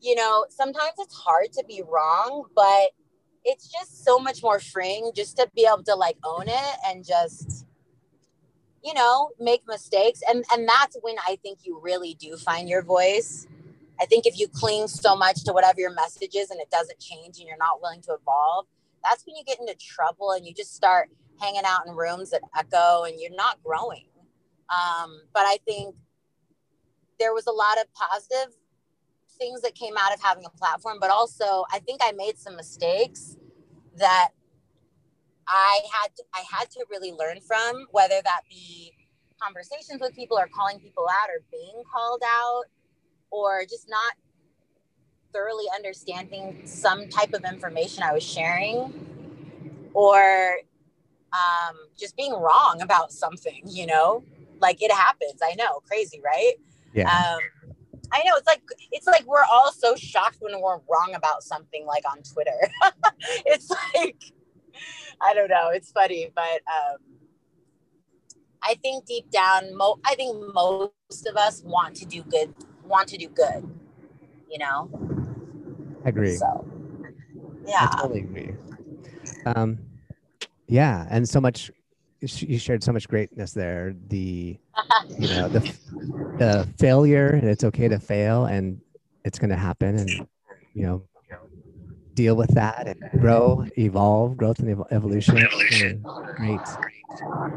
you 0.00 0.15
know 0.15 0.45
sometimes 0.50 0.93
it's 0.99 1.15
hard 1.15 1.53
to 1.53 1.65
be 1.67 1.83
wrong 1.88 2.45
but 2.55 2.91
it's 3.45 3.69
just 3.69 4.05
so 4.05 4.19
much 4.19 4.43
more 4.43 4.61
freeing 4.61 5.11
just 5.15 5.37
to 5.37 5.49
be 5.55 5.67
able 5.67 5.83
to 5.83 5.95
like 5.95 6.17
own 6.25 6.45
it 6.47 6.76
and 6.87 7.05
just 7.05 7.65
you 8.87 8.95
know 8.95 9.31
make 9.40 9.62
mistakes 9.66 10.23
and 10.28 10.45
and 10.52 10.69
that's 10.69 10.97
when 11.02 11.16
i 11.26 11.37
think 11.43 11.59
you 11.64 11.78
really 11.83 12.14
do 12.14 12.37
find 12.37 12.69
your 12.69 12.83
voice. 12.83 13.47
I 13.99 14.05
think 14.05 14.26
if 14.26 14.38
you 14.38 14.47
cling 14.47 14.88
so 14.88 15.16
much 15.16 15.43
to 15.45 15.55
whatever 15.55 15.81
your 15.81 15.95
message 15.95 16.35
is 16.35 16.50
and 16.50 16.61
it 16.61 16.71
doesn't 16.71 17.00
change 17.00 17.38
and 17.38 17.49
you're 17.49 17.57
not 17.57 17.81
willing 17.83 18.02
to 18.02 18.12
evolve 18.12 18.66
that's 19.02 19.25
when 19.26 19.37
you 19.37 19.45
get 19.45 19.59
into 19.59 19.75
trouble 19.75 20.33
and 20.33 20.47
you 20.47 20.52
just 20.52 20.75
start 20.75 21.09
hanging 21.40 21.62
out 21.66 21.87
in 21.87 21.95
rooms 21.95 22.31
that 22.31 22.43
echo 22.57 23.05
and 23.05 23.21
you're 23.21 23.35
not 23.35 23.62
growing. 23.62 24.07
Um, 24.69 25.21
but 25.33 25.45
i 25.47 25.59
think 25.64 25.95
there 27.19 27.33
was 27.33 27.47
a 27.47 27.52
lot 27.52 27.78
of 27.78 27.87
positive 27.95 28.55
things 29.38 29.61
that 29.62 29.75
came 29.75 29.95
out 29.99 30.14
of 30.14 30.23
having 30.23 30.45
a 30.45 30.50
platform, 30.50 30.99
but 31.00 31.11
also 31.11 31.64
I 31.73 31.78
think 31.81 32.00
I 32.02 32.12
made 32.12 32.38
some 32.38 32.57
mistakes 32.57 33.37
that 33.97 34.31
I 35.49 35.81
had 35.93 36.15
to, 36.17 36.25
I 36.35 36.45
had 36.50 36.71
to 36.73 36.85
really 36.91 37.12
learn 37.12 37.41
from, 37.41 37.87
whether 37.91 38.21
that 38.25 38.43
be 38.49 38.93
conversations 39.41 40.00
with 40.00 40.15
people 40.15 40.38
or 40.38 40.49
calling 40.49 40.79
people 40.79 41.07
out 41.09 41.29
or 41.29 41.45
being 41.50 41.83
called 41.93 42.23
out 42.26 42.65
or 43.31 43.62
just 43.62 43.88
not 43.88 44.15
thoroughly 45.33 45.67
understanding 45.75 46.62
some 46.65 47.09
type 47.09 47.35
of 47.35 47.45
information 47.45 48.03
I 48.03 48.12
was 48.12 48.23
sharing 48.23 49.07
or 49.93 50.57
um, 51.33 51.76
just 51.99 52.17
being 52.17 52.33
wrong 52.33 52.81
about 52.81 53.12
something, 53.12 53.62
you 53.67 53.87
know, 53.87 54.25
like 54.61 54.83
it 54.83 54.93
happens. 54.93 55.41
I 55.43 55.55
know, 55.55 55.81
crazy, 55.87 56.21
right? 56.25 56.55
Yeah. 56.95 57.09
Um, 57.09 57.41
I 58.12 58.23
know 58.23 58.33
it's 58.37 58.47
like 58.47 58.62
it's 58.93 59.07
like 59.07 59.25
we're 59.26 59.45
all 59.50 59.73
so 59.73 59.97
shocked 59.97 60.38
when 60.41 60.59
we're 60.61 60.79
wrong 60.88 61.12
about 61.15 61.43
something 61.43 61.85
like 61.87 62.05
on 62.11 62.23
Twitter. 62.23 62.71
it's 63.45 63.71
like 63.95 64.33
I 65.20 65.35
don't 65.35 65.49
know, 65.49 65.70
it's 65.70 65.90
funny, 65.90 66.30
but 66.35 66.42
um, 66.42 66.99
I 68.62 68.75
think 68.82 69.06
deep 69.06 69.30
down, 69.30 69.76
mo- 69.76 69.99
I 70.04 70.14
think 70.14 70.37
most 70.54 71.26
of 71.26 71.37
us 71.37 71.62
want 71.64 71.94
to 71.96 72.06
do 72.06 72.23
good, 72.23 72.54
want 72.85 73.08
to 73.08 73.16
do 73.16 73.28
good. 73.28 73.68
You 74.50 74.58
know. 74.58 74.90
I 76.04 76.08
agree. 76.08 76.37
So, 76.37 76.66
yeah. 77.66 77.88
I 77.92 78.00
totally 78.00 78.20
agree. 78.20 78.54
Um, 79.44 79.78
yeah, 80.68 81.06
and 81.11 81.28
so 81.28 81.40
much 81.40 81.70
you 82.20 82.58
shared 82.58 82.82
so 82.82 82.92
much 82.92 83.08
greatness 83.08 83.52
there. 83.52 83.94
The 84.08 84.58
you 85.18 85.28
know 85.28 85.49
the 85.49 85.61
the 86.38 86.68
failure, 86.78 87.28
and 87.28 87.44
it's 87.44 87.64
okay 87.64 87.88
to 87.88 87.99
fail, 87.99 88.46
and 88.46 88.80
it's 89.25 89.38
going 89.38 89.50
to 89.50 89.56
happen, 89.56 89.96
and 89.96 90.26
you 90.75 90.87
know 90.87 91.02
deal 92.16 92.35
with 92.35 92.52
that 92.54 92.88
and 92.88 93.20
grow, 93.20 93.64
evolve, 93.78 94.37
growth 94.37 94.58
and 94.58 94.85
evolution. 94.90 95.38
evolution. 95.38 96.04
Great, 96.35 96.61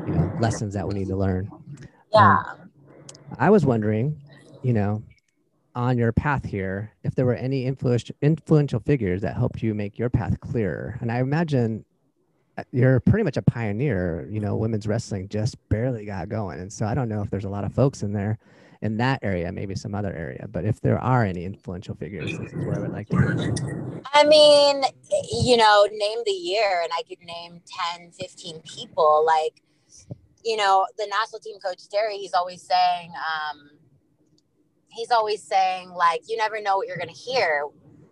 you 0.06 0.14
know, 0.14 0.32
lessons 0.40 0.76
that 0.76 0.88
we 0.88 0.94
need 0.94 1.08
to 1.08 1.16
learn. 1.16 1.50
Yeah. 2.14 2.38
Um, 2.38 2.70
I 3.40 3.50
was 3.50 3.66
wondering, 3.66 4.20
you 4.62 4.74
know, 4.74 5.02
on 5.74 5.98
your 5.98 6.12
path 6.12 6.46
here, 6.46 6.92
if 7.04 7.16
there 7.16 7.26
were 7.26 7.36
any 7.36 7.66
influential 7.66 8.16
influential 8.22 8.80
figures 8.82 9.22
that 9.22 9.36
helped 9.36 9.64
you 9.64 9.74
make 9.74 9.98
your 9.98 10.10
path 10.10 10.40
clearer. 10.42 10.98
And 11.02 11.12
I 11.12 11.20
imagine 11.20 11.86
you're 12.72 13.00
pretty 13.00 13.24
much 13.24 13.38
a 13.38 13.42
pioneer. 13.42 14.28
You 14.30 14.42
know, 14.42 14.58
women's 14.58 14.88
wrestling 14.88 15.30
just 15.30 15.58
barely 15.70 16.06
got 16.06 16.28
going, 16.30 16.60
and 16.60 16.72
so 16.72 16.86
I 16.86 16.94
don't 16.94 17.08
know 17.08 17.22
if 17.22 17.30
there's 17.30 17.46
a 17.46 17.50
lot 17.50 17.64
of 17.64 17.74
folks 17.74 18.04
in 18.04 18.12
there 18.14 18.38
in 18.82 18.98
that 18.98 19.20
area, 19.22 19.52
maybe 19.52 19.76
some 19.76 19.94
other 19.94 20.14
area. 20.14 20.48
But 20.50 20.66
if 20.66 20.80
there 20.82 21.00
are 21.00 21.24
any 21.24 21.46
influential 21.46 21.96
figures, 21.96 22.32
this 22.38 22.54
is 22.54 22.66
where 22.66 22.78
I 22.78 22.80
would 22.80 22.92
like 22.92 23.10
to. 23.10 24.02
I 24.14 24.24
mean, 24.24 24.84
you 25.44 25.58
know, 25.58 25.88
name 25.92 26.20
the 26.26 26.32
year, 26.32 26.82
and 26.84 26.92
I 26.98 27.04
could 27.04 27.20
name 27.22 27.62
10, 27.98 28.12
15 28.12 28.62
people. 28.62 29.24
Like, 29.26 29.62
you 30.44 30.58
know, 30.58 30.88
the 30.98 31.08
national 31.08 31.40
team 31.40 31.58
coach 31.60 31.88
Terry, 31.90 32.18
he's 32.18 32.34
always 32.34 32.62
saying, 32.62 33.12
um, 33.12 33.72
he's 34.88 35.12
always 35.12 35.44
saying, 35.44 35.90
like, 35.90 36.22
you 36.28 36.38
never 36.38 36.62
know 36.62 36.78
what 36.78 36.88
you're 36.88 36.98
going 36.98 37.10
to 37.10 37.14
hear. 37.14 37.66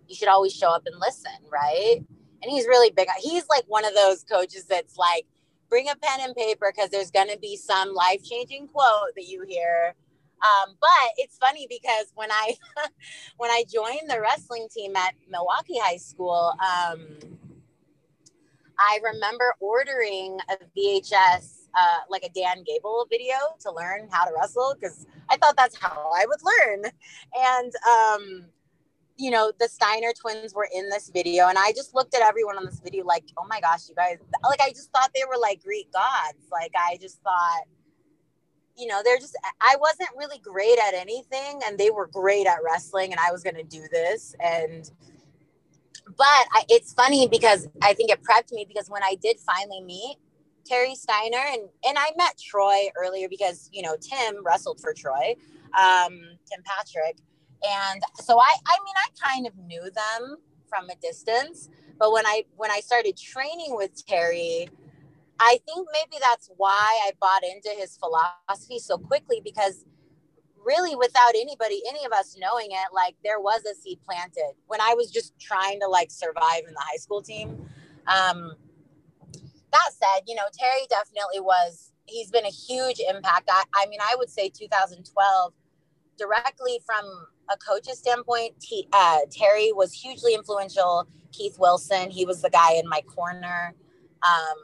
You 0.07 0.15
should 0.15 0.27
always 0.27 0.53
show 0.53 0.69
up 0.69 0.83
and 0.85 0.99
listen, 0.99 1.31
right? 1.51 2.01
and 2.41 2.51
he's 2.51 2.65
really 2.65 2.91
big. 2.91 3.07
He's 3.19 3.47
like 3.49 3.63
one 3.67 3.85
of 3.85 3.93
those 3.93 4.23
coaches 4.23 4.65
that's 4.65 4.97
like, 4.97 5.25
bring 5.69 5.89
a 5.89 5.95
pen 5.95 6.21
and 6.21 6.35
paper 6.35 6.71
because 6.73 6.89
there's 6.89 7.11
going 7.11 7.29
to 7.29 7.37
be 7.39 7.57
some 7.57 7.93
life 7.93 8.23
changing 8.23 8.67
quote 8.67 9.13
that 9.15 9.25
you 9.25 9.43
hear. 9.47 9.95
Um, 10.43 10.75
but 10.79 11.11
it's 11.17 11.37
funny 11.37 11.67
because 11.69 12.11
when 12.15 12.31
I 12.31 12.55
when 13.37 13.49
I 13.49 13.63
joined 13.71 14.09
the 14.09 14.21
wrestling 14.21 14.67
team 14.71 14.95
at 14.95 15.13
Milwaukie 15.31 15.81
High 15.81 15.97
School, 15.97 16.53
um, 16.59 17.17
I 18.79 18.99
remember 19.03 19.55
ordering 19.59 20.37
a 20.49 20.57
VHS, 20.77 21.67
uh, 21.77 21.99
like 22.09 22.23
a 22.23 22.29
Dan 22.29 22.63
Gable 22.65 23.07
video, 23.09 23.35
to 23.61 23.71
learn 23.71 24.07
how 24.11 24.25
to 24.25 24.31
wrestle 24.37 24.75
because 24.79 25.05
I 25.29 25.37
thought 25.37 25.57
that's 25.57 25.75
how 25.77 26.11
I 26.15 26.25
would 26.25 26.39
learn. 26.43 26.91
And 27.35 27.73
um, 27.87 28.45
you 29.17 29.31
know, 29.31 29.51
the 29.59 29.67
Steiner 29.67 30.13
twins 30.19 30.53
were 30.53 30.69
in 30.73 30.89
this 30.89 31.09
video, 31.09 31.47
and 31.47 31.57
I 31.57 31.71
just 31.71 31.95
looked 31.95 32.13
at 32.13 32.21
everyone 32.21 32.57
on 32.57 32.65
this 32.65 32.79
video 32.79 33.03
like, 33.03 33.23
oh 33.37 33.45
my 33.49 33.59
gosh, 33.59 33.89
you 33.89 33.95
guys, 33.95 34.17
like, 34.47 34.61
I 34.61 34.69
just 34.69 34.91
thought 34.91 35.09
they 35.15 35.23
were 35.27 35.39
like 35.41 35.63
Greek 35.63 35.91
gods. 35.91 36.47
Like, 36.51 36.71
I 36.77 36.97
just 37.01 37.21
thought, 37.23 37.63
you 38.77 38.87
know, 38.87 39.01
they're 39.03 39.17
just, 39.17 39.35
I 39.59 39.75
wasn't 39.79 40.09
really 40.15 40.37
great 40.39 40.77
at 40.77 40.93
anything 40.93 41.61
and 41.65 41.77
they 41.77 41.89
were 41.89 42.07
great 42.07 42.45
at 42.45 42.59
wrestling 42.63 43.11
and 43.11 43.19
I 43.19 43.31
was 43.31 43.43
going 43.43 43.55
to 43.55 43.63
do 43.63 43.83
this. 43.91 44.35
And, 44.39 44.89
but 46.05 46.25
I, 46.53 46.63
it's 46.69 46.93
funny 46.93 47.27
because 47.27 47.67
I 47.81 47.93
think 47.93 48.11
it 48.11 48.19
prepped 48.21 48.51
me 48.51 48.65
because 48.67 48.89
when 48.89 49.03
I 49.03 49.15
did 49.21 49.37
finally 49.39 49.81
meet 49.81 50.17
Terry 50.65 50.95
Steiner 50.95 51.41
and, 51.49 51.61
and 51.85 51.97
I 51.97 52.11
met 52.17 52.37
Troy 52.37 52.89
earlier 52.95 53.27
because, 53.29 53.69
you 53.73 53.81
know, 53.81 53.95
Tim 53.99 54.45
wrestled 54.45 54.79
for 54.79 54.93
Troy, 54.93 55.35
um, 55.77 56.19
Tim 56.49 56.63
Patrick. 56.63 57.17
And 57.67 58.01
so 58.15 58.39
I, 58.39 58.53
I 58.67 58.77
mean, 58.85 58.95
I 58.95 59.27
kind 59.29 59.47
of 59.47 59.57
knew 59.57 59.81
them 59.81 60.37
from 60.69 60.89
a 60.89 60.95
distance, 61.01 61.69
but 61.97 62.11
when 62.11 62.27
I, 62.27 62.43
when 62.55 62.69
I 62.69 62.81
started 62.81 63.17
training 63.17 63.75
with 63.75 64.05
Terry, 64.05 64.69
I 65.39 65.59
think 65.65 65.87
maybe 65.93 66.21
that's 66.21 66.49
why 66.57 66.99
I 67.05 67.11
bought 67.19 67.43
into 67.43 67.69
his 67.69 67.97
philosophy 67.97 68.79
so 68.79 68.97
quickly 68.97 69.41
because 69.43 69.85
really 70.65 70.95
without 70.95 71.31
anybody, 71.35 71.81
any 71.87 72.03
of 72.05 72.11
us 72.11 72.35
knowing 72.39 72.71
it, 72.71 72.93
like 72.93 73.15
there 73.23 73.39
was 73.39 73.63
a 73.65 73.75
seed 73.75 73.99
planted 74.03 74.53
when 74.67 74.81
I 74.81 74.93
was 74.95 75.11
just 75.11 75.39
trying 75.39 75.79
to 75.79 75.87
like 75.87 76.11
survive 76.11 76.63
in 76.67 76.73
the 76.73 76.81
high 76.81 76.97
school 76.97 77.21
team. 77.21 77.69
Um, 78.07 78.53
that 79.71 79.91
said, 79.91 80.23
you 80.27 80.35
know, 80.35 80.43
Terry 80.57 80.87
definitely 80.89 81.39
was, 81.39 81.91
he's 82.05 82.31
been 82.31 82.45
a 82.45 82.49
huge 82.49 82.99
impact. 82.99 83.49
I, 83.51 83.63
I 83.75 83.85
mean, 83.87 83.99
I 84.01 84.15
would 84.17 84.29
say 84.29 84.49
2012, 84.49 85.53
directly 86.17 86.79
from 86.85 87.05
a 87.49 87.57
coach's 87.57 87.99
standpoint, 87.99 88.59
T, 88.59 88.87
uh, 88.91 89.19
Terry 89.31 89.71
was 89.71 89.93
hugely 89.93 90.33
influential. 90.33 91.07
Keith 91.31 91.57
Wilson, 91.59 92.09
he 92.09 92.25
was 92.25 92.41
the 92.41 92.49
guy 92.49 92.73
in 92.73 92.87
my 92.89 93.01
corner. 93.01 93.75
Um, 94.23 94.57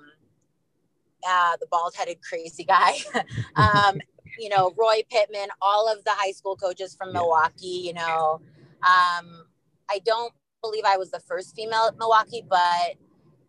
uh, 1.27 1.57
the 1.59 1.67
bald 1.69 1.93
headed 1.95 2.21
crazy 2.21 2.63
guy. 2.63 2.97
um, 3.55 3.99
you 4.39 4.49
know, 4.49 4.73
Roy 4.77 5.01
Pittman, 5.09 5.47
all 5.61 5.91
of 5.91 6.03
the 6.03 6.11
high 6.11 6.31
school 6.31 6.55
coaches 6.55 6.95
from 6.95 7.13
Milwaukie, 7.13 7.83
you 7.83 7.93
know. 7.93 8.41
Um, 8.81 9.45
I 9.89 9.99
don't 10.05 10.33
believe 10.61 10.83
I 10.85 10.97
was 10.97 11.11
the 11.11 11.19
first 11.19 11.55
female 11.55 11.87
at 11.87 11.97
Milwaukie, 11.97 12.47
but 12.47 12.95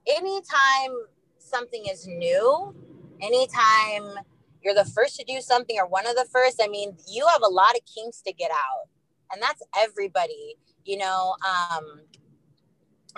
anytime 0.06 0.92
something 1.38 1.84
is 1.90 2.06
new, 2.06 2.74
anytime 3.20 4.24
you're 4.62 4.74
the 4.74 4.84
first 4.84 5.16
to 5.16 5.24
do 5.24 5.40
something 5.40 5.76
or 5.78 5.86
one 5.86 6.06
of 6.06 6.16
the 6.16 6.26
first, 6.30 6.60
I 6.62 6.68
mean, 6.68 6.96
you 7.08 7.26
have 7.28 7.42
a 7.42 7.50
lot 7.50 7.74
of 7.74 7.80
kinks 7.92 8.20
to 8.22 8.32
get 8.32 8.50
out. 8.50 8.88
And 9.32 9.42
that's 9.42 9.62
everybody, 9.76 10.56
you 10.84 10.98
know. 10.98 11.34
Um, 11.46 12.00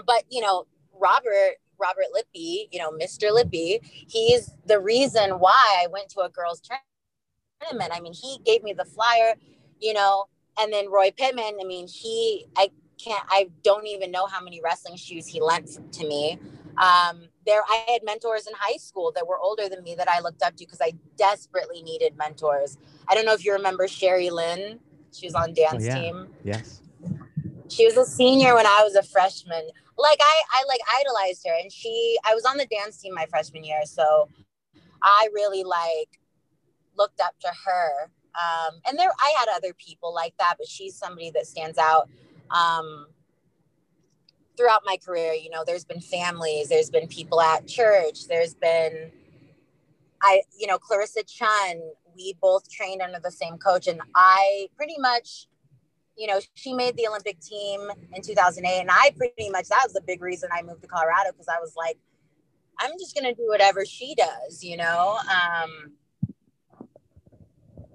but 0.06 0.24
you 0.30 0.40
know, 0.40 0.66
Robert 0.98 1.56
Robert 1.78 2.06
Lippy, 2.12 2.68
you 2.70 2.78
know, 2.78 2.90
Mr. 2.90 3.32
Lippy, 3.32 3.80
he's 3.82 4.52
the 4.66 4.80
reason 4.80 5.32
why 5.38 5.82
I 5.82 5.86
went 5.88 6.08
to 6.10 6.20
a 6.20 6.28
girls' 6.28 6.60
tournament. 7.60 7.92
I 7.94 8.00
mean, 8.00 8.12
he 8.12 8.38
gave 8.44 8.62
me 8.62 8.72
the 8.72 8.84
flyer, 8.84 9.34
you 9.80 9.92
know, 9.92 10.26
and 10.58 10.72
then 10.72 10.90
Roy 10.90 11.10
Pittman, 11.16 11.58
I 11.60 11.64
mean, 11.64 11.86
he, 11.86 12.46
I 12.56 12.70
can't, 13.02 13.22
I 13.28 13.48
don't 13.62 13.86
even 13.86 14.10
know 14.10 14.26
how 14.26 14.40
many 14.40 14.60
wrestling 14.62 14.96
shoes 14.96 15.26
he 15.26 15.40
lent 15.40 15.92
to 15.92 16.06
me. 16.06 16.38
Um, 16.78 17.28
there, 17.46 17.62
I 17.68 17.84
had 17.88 18.02
mentors 18.04 18.46
in 18.46 18.52
high 18.58 18.76
school 18.76 19.12
that 19.14 19.26
were 19.26 19.38
older 19.38 19.68
than 19.68 19.82
me 19.82 19.94
that 19.94 20.08
I 20.08 20.20
looked 20.20 20.42
up 20.42 20.56
to 20.56 20.64
because 20.64 20.80
I 20.80 20.92
desperately 21.16 21.82
needed 21.82 22.16
mentors. 22.16 22.78
I 23.08 23.14
don't 23.14 23.24
know 23.24 23.32
if 23.32 23.44
you 23.44 23.52
remember 23.52 23.88
Sherry 23.88 24.30
Lynn. 24.30 24.80
She 25.12 25.26
was 25.26 25.34
on 25.34 25.54
dance 25.54 25.82
oh, 25.82 25.86
yeah. 25.86 25.94
team. 25.94 26.28
Yes. 26.44 26.82
She 27.68 27.86
was 27.86 27.96
a 27.96 28.04
senior 28.04 28.54
when 28.54 28.66
I 28.66 28.82
was 28.84 28.94
a 28.94 29.02
freshman 29.02 29.70
like 29.98 30.18
I, 30.20 30.42
I 30.52 30.64
like 30.68 30.80
idolized 31.00 31.46
her 31.46 31.54
and 31.58 31.72
she 31.72 32.18
I 32.24 32.34
was 32.34 32.44
on 32.44 32.56
the 32.56 32.66
dance 32.66 32.98
team 32.98 33.14
my 33.14 33.26
freshman 33.26 33.64
year 33.64 33.80
so 33.84 34.28
I 35.02 35.28
really 35.34 35.64
like 35.64 36.20
looked 36.96 37.20
up 37.20 37.34
to 37.40 37.48
her. 37.66 38.10
Um, 38.34 38.80
and 38.86 38.98
there 38.98 39.10
I 39.18 39.34
had 39.38 39.48
other 39.54 39.72
people 39.74 40.14
like 40.14 40.34
that 40.38 40.56
but 40.58 40.68
she's 40.68 40.96
somebody 40.96 41.30
that 41.30 41.46
stands 41.46 41.78
out 41.78 42.08
um, 42.50 43.06
throughout 44.56 44.82
my 44.84 44.98
career. 44.98 45.32
You 45.32 45.50
know 45.50 45.64
there's 45.66 45.84
been 45.84 46.00
families 46.00 46.68
there's 46.68 46.90
been 46.90 47.08
people 47.08 47.40
at 47.40 47.66
church 47.66 48.26
there's 48.28 48.54
been 48.54 49.10
I 50.22 50.42
you 50.58 50.66
know 50.66 50.78
Clarissa 50.78 51.22
Chun 51.24 51.80
we 52.14 52.34
both 52.40 52.70
trained 52.70 53.02
under 53.02 53.20
the 53.22 53.30
same 53.30 53.58
coach 53.58 53.86
and 53.86 54.00
I 54.14 54.68
pretty 54.76 54.96
much 54.98 55.46
you 56.16 56.26
know, 56.26 56.40
she 56.54 56.72
made 56.72 56.96
the 56.96 57.06
Olympic 57.06 57.40
team 57.40 57.80
in 58.14 58.22
2008. 58.22 58.80
And 58.80 58.90
I 58.90 59.12
pretty 59.16 59.50
much, 59.50 59.68
that 59.68 59.82
was 59.84 59.92
the 59.92 60.02
big 60.06 60.22
reason 60.22 60.48
I 60.52 60.62
moved 60.62 60.82
to 60.82 60.88
Colorado 60.88 61.32
because 61.32 61.48
I 61.48 61.60
was 61.60 61.74
like, 61.76 61.98
I'm 62.78 62.92
just 62.98 63.14
going 63.14 63.24
to 63.24 63.34
do 63.34 63.48
whatever 63.48 63.84
she 63.84 64.14
does, 64.14 64.62
you 64.62 64.76
know? 64.76 65.18
Um, 65.30 65.92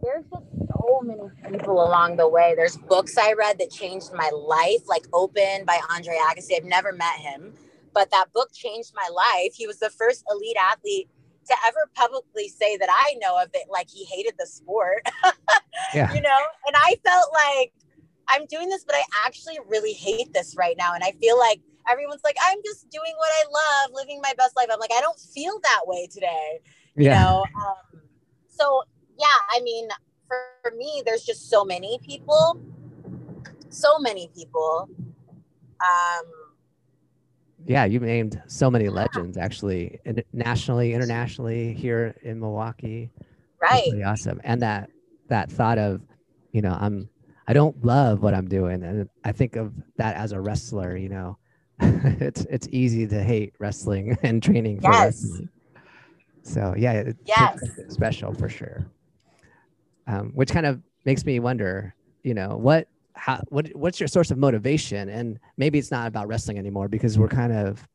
there's 0.01 0.23
just 0.25 0.45
so 0.67 1.01
many 1.03 1.21
people 1.51 1.85
along 1.85 2.17
the 2.17 2.27
way. 2.27 2.53
There's 2.55 2.77
books 2.77 3.17
I 3.17 3.33
read 3.33 3.59
that 3.59 3.69
changed 3.69 4.11
my 4.13 4.29
life, 4.33 4.87
like 4.87 5.05
Open 5.13 5.65
by 5.65 5.79
Andre 5.91 6.15
Agassi. 6.15 6.55
I've 6.55 6.65
never 6.65 6.91
met 6.91 7.19
him, 7.19 7.53
but 7.93 8.09
that 8.11 8.33
book 8.33 8.51
changed 8.53 8.93
my 8.95 9.07
life. 9.13 9.53
He 9.53 9.67
was 9.67 9.79
the 9.79 9.91
first 9.91 10.23
elite 10.31 10.57
athlete 10.59 11.09
to 11.47 11.55
ever 11.67 11.89
publicly 11.95 12.47
say 12.47 12.77
that 12.77 12.89
I 12.89 13.15
know 13.21 13.41
of 13.41 13.49
it, 13.53 13.67
like 13.69 13.89
he 13.89 14.05
hated 14.05 14.33
the 14.39 14.47
sport. 14.47 15.07
yeah. 15.93 16.11
You 16.13 16.21
know, 16.21 16.37
and 16.67 16.75
I 16.75 16.97
felt 17.03 17.29
like 17.33 17.73
I'm 18.31 18.45
doing 18.45 18.69
this, 18.69 18.83
but 18.83 18.95
I 18.95 19.03
actually 19.25 19.59
really 19.67 19.93
hate 19.93 20.33
this 20.33 20.55
right 20.57 20.75
now. 20.77 20.93
And 20.93 21.03
I 21.03 21.11
feel 21.11 21.37
like 21.37 21.59
everyone's 21.89 22.23
like, 22.23 22.37
I'm 22.43 22.59
just 22.63 22.89
doing 22.89 23.13
what 23.17 23.29
I 23.33 23.43
love, 23.49 23.93
living 23.93 24.19
my 24.21 24.33
best 24.37 24.55
life. 24.55 24.67
I'm 24.71 24.79
like, 24.79 24.91
I 24.93 25.01
don't 25.01 25.19
feel 25.19 25.59
that 25.63 25.81
way 25.85 26.07
today. 26.07 26.59
You 26.95 27.05
yeah. 27.05 27.23
know? 27.23 27.43
Um, 27.55 28.01
so 28.47 28.83
yeah, 29.19 29.25
I 29.49 29.61
mean, 29.61 29.87
for, 30.27 30.37
for 30.63 30.75
me, 30.75 31.03
there's 31.05 31.23
just 31.23 31.49
so 31.49 31.65
many 31.65 31.99
people, 32.03 32.61
so 33.69 33.99
many 33.99 34.29
people. 34.35 34.89
Um, 35.79 36.23
yeah, 37.65 37.85
you've 37.85 38.01
named 38.01 38.41
so 38.47 38.71
many 38.71 38.89
legends 38.89 39.37
actually, 39.37 39.99
nationally, 40.33 40.93
internationally, 40.93 41.73
here 41.73 42.15
in 42.23 42.39
Milwaukie. 42.39 43.09
Right. 43.61 43.83
Really 43.91 44.03
awesome. 44.03 44.41
And 44.43 44.61
that 44.61 44.89
that 45.27 45.51
thought 45.51 45.77
of, 45.77 46.01
you 46.51 46.61
know, 46.61 46.75
I'm 46.79 47.09
I 47.47 47.53
don't 47.53 47.83
love 47.83 48.21
what 48.21 48.33
I'm 48.33 48.47
doing, 48.47 48.83
and 48.83 49.09
I 49.23 49.31
think 49.31 49.55
of 49.55 49.73
that 49.97 50.15
as 50.15 50.31
a 50.31 50.39
wrestler. 50.39 50.95
You 50.95 51.09
know, 51.09 51.37
it's 51.79 52.45
it's 52.49 52.67
easy 52.71 53.07
to 53.07 53.23
hate 53.23 53.53
wrestling 53.59 54.17
and 54.23 54.41
training 54.41 54.81
for 54.81 54.91
yes. 54.91 55.23
wrestling. 55.23 55.49
So 56.43 56.73
yeah, 56.77 56.93
it's 56.93 57.19
yes. 57.25 57.59
special 57.89 58.33
for 58.33 58.49
sure. 58.49 58.85
Um, 60.07 60.31
which 60.33 60.51
kind 60.51 60.65
of 60.65 60.81
makes 61.05 61.25
me 61.25 61.39
wonder, 61.39 61.95
you 62.23 62.33
know, 62.33 62.57
what 62.57 62.87
how 63.13 63.41
what 63.49 63.69
what's 63.75 63.99
your 63.99 64.07
source 64.07 64.31
of 64.31 64.37
motivation? 64.37 65.09
And 65.09 65.39
maybe 65.57 65.77
it's 65.77 65.91
not 65.91 66.07
about 66.07 66.27
wrestling 66.27 66.57
anymore 66.57 66.87
because 66.87 67.17
we're 67.17 67.27
kind 67.27 67.53
of 67.53 67.87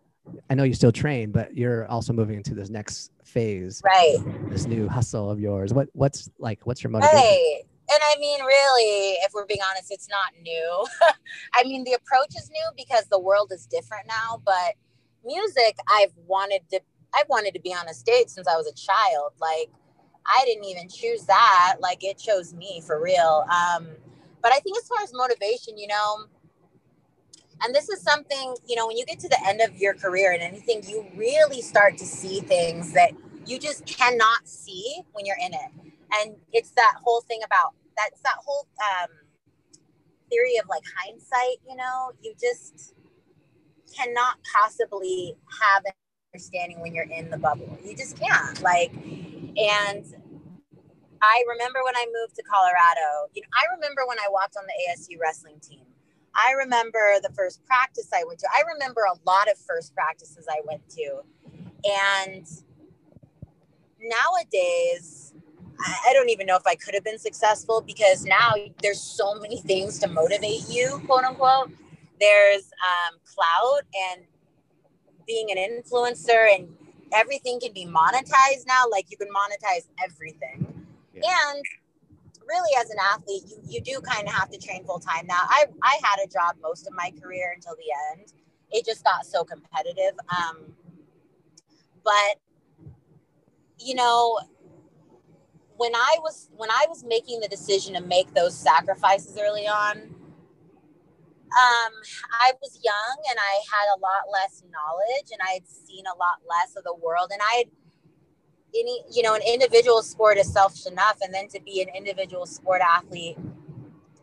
I 0.51 0.55
know 0.55 0.65
you 0.65 0.75
still 0.75 0.93
train, 0.93 1.31
but 1.31 1.57
you're 1.57 1.87
also 1.87 2.13
moving 2.13 2.37
into 2.37 2.55
this 2.55 2.69
next 2.69 3.13
phase, 3.25 3.81
right? 3.85 4.17
This 4.49 4.67
new 4.67 4.89
hustle 4.89 5.31
of 5.31 5.41
yours. 5.41 5.73
What 5.73 5.89
what's 5.93 6.31
like? 6.39 6.61
What's 6.65 6.83
your 6.83 6.91
motivation? 6.91 7.19
Hey, 7.19 7.65
and 7.89 8.01
I 8.03 8.19
mean, 8.19 8.41
really, 8.45 9.13
if 9.25 9.33
we're 9.33 9.47
being 9.47 9.61
honest, 9.71 9.93
it's 9.93 10.09
not 10.09 10.33
new. 10.43 10.85
I 11.55 11.63
mean, 11.65 11.85
the 11.85 11.93
approach 11.93 12.35
is 12.37 12.51
new 12.51 12.69
because 12.77 13.05
the 13.11 13.19
world 13.19 13.53
is 13.53 13.67
different 13.67 14.07
now. 14.09 14.43
But 14.45 14.75
music, 15.25 15.77
I've 15.93 16.13
wanted 16.27 16.63
to, 16.71 16.81
I've 17.15 17.29
wanted 17.29 17.55
to 17.55 17.61
be 17.61 17.73
on 17.73 17.89
a 17.89 17.95
stage 17.95 18.29
since 18.29 18.49
I 18.49 18.57
was 18.57 18.67
a 18.67 18.75
child. 18.75 19.33
Like, 19.41 19.71
I 20.27 20.45
didn't 20.47 20.65
even 20.65 20.89
choose 20.89 21.27
that. 21.27 21.77
Like, 21.79 22.03
it 22.03 22.19
chose 22.19 22.53
me 22.55 22.83
for 22.85 23.01
real. 23.01 23.45
Um, 23.45 23.89
but 24.43 24.53
I 24.53 24.59
think 24.59 24.77
as 24.79 24.89
far 24.89 24.99
as 25.05 25.13
motivation, 25.15 25.79
you 25.79 25.87
know, 25.87 26.25
and 27.63 27.73
this 27.73 27.89
is 27.89 28.03
something, 28.03 28.57
you 28.67 28.75
know, 28.75 28.89
when 28.89 28.97
you 28.97 29.07
get 29.07 29.21
to 29.21 29.29
the 29.29 29.39
end 29.47 29.61
of 29.61 29.77
your 29.77 29.95
career 29.95 30.33
and 30.33 30.43
anything, 30.43 30.83
you 30.89 31.07
really 31.15 31.63
start 31.63 31.97
to 31.99 32.05
see 32.05 32.41
things 32.41 32.93
that 32.93 33.13
you 33.47 33.61
just 33.61 33.87
cannot 33.87 34.47
see 34.47 35.03
when 35.13 35.25
you're 35.25 35.39
in 35.41 35.55
it 35.55 35.87
and 36.13 36.37
it's 36.53 36.71
that 36.73 36.95
whole 37.05 37.23
thing 37.23 37.41
about 37.45 37.75
that's 37.97 38.21
that 38.23 38.37
whole 38.45 38.67
um, 38.81 39.11
theory 40.31 40.57
of 40.63 40.69
like 40.69 40.83
hindsight 40.99 41.59
you 41.69 41.77
know? 41.77 42.13
You 42.23 42.35
just 42.41 42.95
cannot 43.97 44.37
possibly 44.55 45.37
have 45.63 45.85
an 45.87 45.93
understanding 46.35 46.81
when 46.81 46.95
you're 46.95 47.11
in 47.11 47.31
the 47.31 47.39
bubble. 47.39 47.79
You 47.85 47.97
just 47.97 48.19
can't 48.19 48.61
like 48.63 48.93
and 49.57 50.05
i 51.23 51.43
remember 51.49 51.81
when 51.85 51.97
i 51.97 52.07
moved 52.23 52.37
to 52.37 52.43
colorado 52.43 53.31
you 53.35 53.43
know 53.43 53.49
i 53.55 53.65
remember 53.75 54.03
when 54.07 54.19
i 54.19 54.29
walked 54.31 54.57
on 54.57 54.65
the 54.67 54.93
asu 54.93 55.19
wrestling 55.21 55.59
team. 55.61 55.81
I 56.35 56.53
remember 56.53 57.17
the 57.23 57.31
first 57.35 57.65
practice 57.65 58.11
i 58.15 58.25
went 58.27 58.41
to. 58.41 58.49
I 58.55 58.63
remember 58.75 59.03
a 59.03 59.17
lot 59.29 59.51
of 59.51 59.59
first 59.59 59.95
practices 59.95 60.47
i 60.51 60.61
went 60.67 60.83
to. 60.91 61.23
And 61.85 62.47
nowadays 64.01 65.26
I 65.79 66.13
don't 66.13 66.31
even 66.31 66.47
know 66.47 66.57
if 66.57 66.67
I 66.67 66.75
could 66.75 66.95
have 66.95 67.05
been 67.05 67.19
successful 67.19 67.81
because 67.81 68.25
now 68.25 68.53
there's 68.83 69.01
so 69.01 69.35
many 69.35 69.61
things 69.61 69.99
to 70.01 70.09
motivate 70.09 70.69
you, 70.69 71.01
quote 71.07 71.25
unquote. 71.25 71.71
There's 72.21 72.65
um, 72.65 73.19
clout 73.25 73.83
and 74.13 74.23
being 75.27 75.51
an 75.51 75.59
influencer, 75.59 76.55
and 76.55 76.69
everything 77.13 77.61
can 77.61 77.73
be 77.73 77.85
monetized 77.85 78.67
now. 78.67 78.85
Like 78.91 79.11
you 79.11 79.17
can 79.17 79.29
monetize 79.29 79.87
everything. 80.03 80.87
yeah. 81.15 81.23
and 81.55 81.63
really 82.49 82.71
as 82.81 82.91
an 82.91 82.97
athlete 83.13 83.43
you, 83.47 83.57
you 83.69 83.81
do 83.81 84.01
kind 84.01 84.27
of 84.27 84.33
have 84.33 84.49
to 84.51 84.59
train 84.59 84.85
full 84.85 84.99
time 84.99 85.27
now 85.27 85.41
i 85.49 85.65
i 85.83 85.99
had 86.03 86.25
a 86.25 86.29
job 86.29 86.55
most 86.63 86.87
of 86.87 86.93
my 86.95 87.13
career 87.21 87.53
until 87.55 87.75
the 87.75 88.19
end 88.19 88.33
it 88.71 88.85
just 88.85 89.05
got 89.05 89.27
so 89.27 89.45
competitive 89.45 90.13
um 90.31 90.59
but 92.05 92.39
you 93.79 93.95
know 93.95 94.39
when 95.77 95.95
i 95.95 96.17
was 96.21 96.49
when 96.57 96.71
i 96.71 96.85
was 96.89 97.05
making 97.05 97.41
the 97.41 97.49
decision 97.49 97.95
to 97.95 98.01
make 98.01 98.33
those 98.35 98.57
sacrifices 98.57 99.39
early 99.41 99.67
on 99.67 99.97
um 101.57 101.93
i 102.41 102.53
was 102.61 102.79
young 102.83 103.17
and 103.31 103.39
i 103.39 103.61
had 103.71 103.87
a 103.97 104.01
lot 104.01 104.31
less 104.33 104.63
knowledge 104.71 105.31
and 105.33 105.41
i 105.49 105.53
had 105.53 105.67
seen 105.67 106.05
a 106.07 106.19
lot 106.19 106.39
less 106.49 106.77
of 106.77 106.85
the 106.85 106.95
world. 106.95 107.31
And 107.33 107.41
i 107.43 107.57
had 107.57 107.67
any 108.75 109.03
you 109.13 109.23
know 109.23 109.35
an 109.35 109.43
individual 109.47 110.03
sport 110.03 110.39
is 110.39 110.53
selfish 110.53 110.87
enough. 110.87 111.19
And 111.23 111.33
then 111.33 111.49
to 111.49 111.61
be 111.61 111.81
an 111.83 111.89
individual 111.95 112.47
sport 112.47 112.83
athlete 112.83 113.39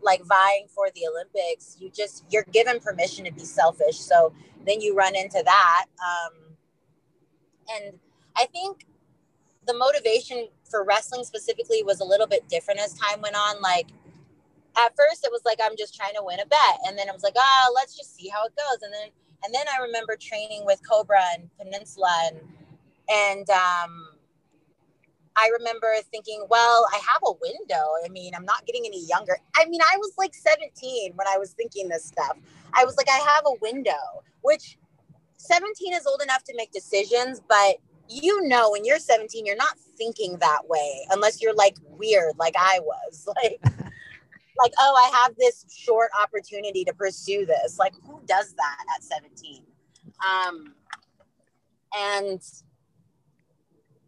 like 0.02 0.22
vying 0.26 0.68
for 0.68 0.90
the 0.96 1.08
olympics 1.10 1.78
you 1.80 1.90
just 1.90 2.26
you're 2.30 2.46
given 2.52 2.80
permission 2.80 3.26
to 3.26 3.32
be 3.32 3.46
selfish. 3.46 3.98
So 3.98 4.34
then 4.66 4.82
you 4.82 4.96
run 4.96 5.16
into 5.16 5.42
that 5.44 5.86
um, 6.00 6.34
and 7.74 8.00
i 8.36 8.46
think 8.46 8.86
the 9.68 9.74
motivation 9.74 10.48
for 10.70 10.84
wrestling 10.84 11.24
specifically 11.24 11.84
was 11.84 12.00
a 12.00 12.06
little 12.06 12.28
bit 12.28 12.48
different 12.50 12.80
as 12.80 12.94
time 12.94 13.22
went 13.22 13.36
on 13.36 13.62
like 13.62 13.88
at 14.78 14.96
first 14.96 15.24
it 15.24 15.32
was 15.32 15.42
like 15.46 15.60
i'm 15.64 15.78
just 15.78 15.96
trying 15.96 16.14
to 16.14 16.24
win 16.24 16.40
a 16.40 16.46
bet 16.46 16.80
and 16.88 16.98
then 16.98 17.08
it 17.08 17.14
was 17.14 17.24
like 17.24 17.36
ah 17.38 17.66
oh, 17.68 17.74
let's 17.76 17.96
just 17.96 18.16
see 18.16 18.28
how 18.30 18.46
it 18.46 18.54
goes 18.56 18.82
and 18.82 18.94
then 18.94 19.10
and 19.46 19.54
then 19.54 19.66
i 19.74 19.82
remember 19.82 20.16
training 20.20 20.64
with 20.66 20.80
cobra 20.90 21.22
and 21.38 21.50
peninsula 21.58 22.30
and 22.32 22.40
and 23.10 23.50
um 23.50 24.08
I 25.36 25.50
remember 25.58 25.88
thinking, 26.12 26.46
well, 26.50 26.86
I 26.94 26.98
have 26.98 27.22
a 27.26 27.32
window. 27.42 27.84
I 28.06 28.10
mean, 28.10 28.34
I'm 28.36 28.46
not 28.46 28.66
getting 28.66 28.84
any 28.86 29.04
younger. 29.06 29.38
I 29.58 29.66
mean, 29.66 29.82
I 29.82 29.98
was 29.98 30.14
like 30.18 30.34
17 30.34 31.14
when 31.16 31.28
I 31.28 31.38
was 31.38 31.54
thinking 31.54 31.90
this 31.90 32.06
stuff. 32.06 32.38
I 32.74 32.86
was 32.86 32.98
like, 32.98 33.08
I 33.10 33.18
have 33.18 33.44
a 33.48 33.56
window, 33.62 34.24
which 34.42 34.78
17 35.38 35.94
is 35.94 36.06
old 36.06 36.22
enough 36.22 36.44
to 36.46 36.54
make 36.56 36.72
decisions, 36.72 37.42
but 37.48 37.78
you 38.10 38.48
know, 38.48 38.72
when 38.72 38.86
you're 38.86 39.00
17, 39.00 39.46
you're 39.46 39.56
not 39.56 39.78
thinking 39.98 40.38
that 40.40 40.68
way 40.68 41.06
unless 41.12 41.42
you're 41.42 41.56
like 41.56 41.76
weird, 41.84 42.34
like 42.38 42.56
I 42.58 42.80
was. 42.80 43.28
Like, 43.44 43.60
like, 44.60 44.74
oh, 44.80 44.96
I 44.96 45.18
have 45.18 45.36
this 45.36 45.66
short 45.76 46.12
opportunity 46.22 46.86
to 46.86 46.94
pursue 46.94 47.46
this. 47.46 47.80
Like, 47.80 47.94
who 48.06 48.22
does 48.28 48.54
that 48.54 48.78
at 48.96 49.04
17? 49.04 49.64
Um, 50.24 50.76
and 51.98 52.42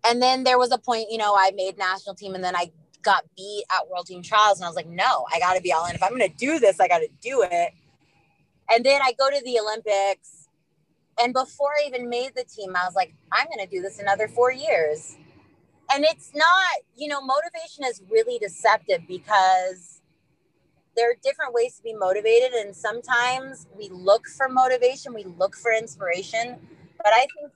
and 0.07 0.21
then 0.21 0.43
there 0.43 0.59
was 0.59 0.71
a 0.71 0.77
point, 0.77 1.07
you 1.09 1.17
know, 1.17 1.35
I 1.35 1.51
made 1.55 1.77
national 1.77 2.15
team 2.15 2.35
and 2.35 2.43
then 2.43 2.55
I 2.55 2.71
got 3.01 3.23
beat 3.35 3.63
at 3.71 3.89
world 3.89 4.05
team 4.05 4.21
trials. 4.21 4.59
And 4.59 4.65
I 4.65 4.69
was 4.69 4.75
like, 4.75 4.87
no, 4.87 5.25
I 5.33 5.39
got 5.39 5.55
to 5.55 5.61
be 5.61 5.71
all 5.71 5.85
in. 5.87 5.95
If 5.95 6.03
I'm 6.03 6.09
going 6.09 6.29
to 6.29 6.37
do 6.37 6.59
this, 6.59 6.79
I 6.79 6.87
got 6.87 6.99
to 6.99 7.09
do 7.21 7.43
it. 7.49 7.73
And 8.71 8.83
then 8.83 9.01
I 9.01 9.13
go 9.17 9.29
to 9.29 9.41
the 9.43 9.59
Olympics. 9.59 10.44
And 11.19 11.33
before 11.33 11.71
I 11.79 11.87
even 11.87 12.09
made 12.09 12.31
the 12.35 12.43
team, 12.43 12.75
I 12.75 12.85
was 12.85 12.95
like, 12.95 13.13
I'm 13.31 13.47
going 13.47 13.65
to 13.65 13.73
do 13.73 13.81
this 13.81 13.99
another 13.99 14.27
four 14.27 14.51
years. 14.51 15.17
And 15.93 16.03
it's 16.03 16.31
not, 16.33 16.83
you 16.95 17.07
know, 17.07 17.21
motivation 17.21 17.85
is 17.85 18.01
really 18.09 18.37
deceptive 18.39 19.01
because 19.07 20.01
there 20.95 21.09
are 21.11 21.15
different 21.23 21.53
ways 21.53 21.75
to 21.77 21.83
be 21.83 21.93
motivated. 21.93 22.53
And 22.53 22.75
sometimes 22.75 23.67
we 23.77 23.89
look 23.89 24.25
for 24.27 24.49
motivation, 24.49 25.13
we 25.13 25.23
look 25.23 25.55
for 25.55 25.71
inspiration. 25.71 26.57
But 26.97 27.13
I 27.13 27.27
think 27.39 27.51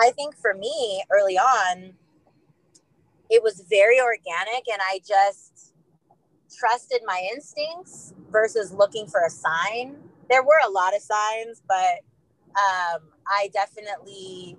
I 0.00 0.10
think 0.10 0.36
for 0.36 0.54
me 0.54 1.02
early 1.10 1.36
on, 1.36 1.94
it 3.30 3.42
was 3.42 3.64
very 3.68 4.00
organic 4.00 4.68
and 4.70 4.80
I 4.80 5.00
just 5.06 5.74
trusted 6.56 7.00
my 7.04 7.28
instincts 7.32 8.14
versus 8.30 8.72
looking 8.72 9.06
for 9.06 9.24
a 9.24 9.30
sign. 9.30 9.96
There 10.30 10.42
were 10.42 10.60
a 10.66 10.70
lot 10.70 10.94
of 10.94 11.02
signs, 11.02 11.62
but 11.66 12.00
um, 12.56 13.02
I 13.26 13.50
definitely, 13.52 14.56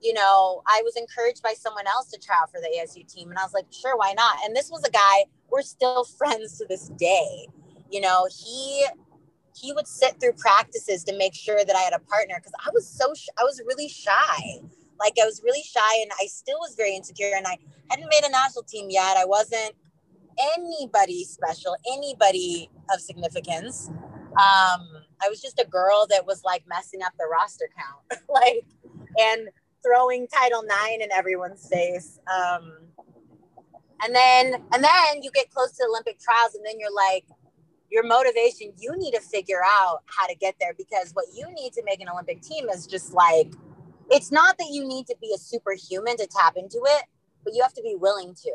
you 0.00 0.12
know, 0.12 0.62
I 0.66 0.82
was 0.84 0.96
encouraged 0.96 1.42
by 1.42 1.54
someone 1.54 1.86
else 1.86 2.10
to 2.10 2.18
try 2.18 2.36
out 2.40 2.50
for 2.50 2.60
the 2.60 2.68
ASU 2.78 3.06
team. 3.12 3.30
And 3.30 3.38
I 3.38 3.42
was 3.42 3.52
like, 3.52 3.66
sure, 3.70 3.96
why 3.96 4.14
not? 4.16 4.38
And 4.44 4.54
this 4.54 4.70
was 4.70 4.84
a 4.84 4.90
guy, 4.90 5.24
we're 5.50 5.62
still 5.62 6.04
friends 6.18 6.58
to 6.58 6.66
this 6.68 6.88
day. 6.98 7.48
You 7.90 8.00
know, 8.00 8.26
he 8.30 8.86
he 9.56 9.72
would 9.72 9.86
sit 9.86 10.18
through 10.20 10.32
practices 10.32 11.04
to 11.04 11.16
make 11.16 11.32
sure 11.32 11.64
that 11.64 11.76
I 11.76 11.80
had 11.80 11.92
a 11.92 12.00
partner 12.00 12.34
because 12.38 12.52
I 12.64 12.70
was 12.74 12.88
so 12.88 13.14
sh- 13.14 13.28
I 13.38 13.44
was 13.44 13.62
really 13.66 13.88
shy. 13.88 14.60
Like 14.98 15.14
I 15.20 15.24
was 15.24 15.42
really 15.44 15.62
shy 15.62 16.02
and 16.02 16.10
I 16.20 16.26
still 16.26 16.58
was 16.58 16.74
very 16.76 16.96
insecure 16.96 17.32
and 17.36 17.46
I 17.46 17.58
hadn't 17.88 18.08
made 18.08 18.24
a 18.26 18.30
national 18.30 18.64
team 18.64 18.90
yet. 18.90 19.16
I 19.16 19.24
wasn't 19.24 19.72
anybody 20.56 21.24
special, 21.24 21.76
anybody 21.92 22.70
of 22.92 23.00
significance. 23.00 23.90
Um, 24.36 25.04
I 25.22 25.28
was 25.28 25.40
just 25.40 25.60
a 25.60 25.66
girl 25.66 26.06
that 26.10 26.26
was 26.26 26.42
like 26.44 26.64
messing 26.66 27.02
up 27.02 27.12
the 27.18 27.26
roster 27.30 27.68
count, 27.76 28.22
like 28.28 28.64
and 29.18 29.48
throwing 29.84 30.26
Title 30.28 30.62
Nine 30.62 31.02
in 31.02 31.12
everyone's 31.12 31.68
face. 31.68 32.18
Um, 32.32 32.72
and 34.02 34.14
then 34.14 34.54
and 34.72 34.84
then 34.84 35.22
you 35.22 35.30
get 35.32 35.50
close 35.50 35.72
to 35.72 35.86
Olympic 35.88 36.18
trials 36.20 36.54
and 36.54 36.64
then 36.64 36.78
you're 36.78 36.94
like, 36.94 37.24
your 37.90 38.04
motivation, 38.04 38.72
you 38.78 38.92
need 38.96 39.12
to 39.12 39.20
figure 39.20 39.60
out 39.64 40.02
how 40.06 40.26
to 40.26 40.34
get 40.34 40.56
there 40.60 40.74
because 40.76 41.12
what 41.12 41.26
you 41.34 41.46
need 41.54 41.72
to 41.74 41.82
make 41.84 42.00
an 42.00 42.08
Olympic 42.08 42.42
team 42.42 42.68
is 42.68 42.86
just 42.86 43.12
like, 43.12 43.52
it's 44.10 44.32
not 44.32 44.58
that 44.58 44.68
you 44.70 44.86
need 44.86 45.06
to 45.06 45.16
be 45.20 45.32
a 45.34 45.38
superhuman 45.38 46.16
to 46.16 46.26
tap 46.26 46.56
into 46.56 46.80
it, 46.84 47.04
but 47.44 47.54
you 47.54 47.62
have 47.62 47.72
to 47.74 47.82
be 47.82 47.94
willing 47.94 48.34
to. 48.34 48.50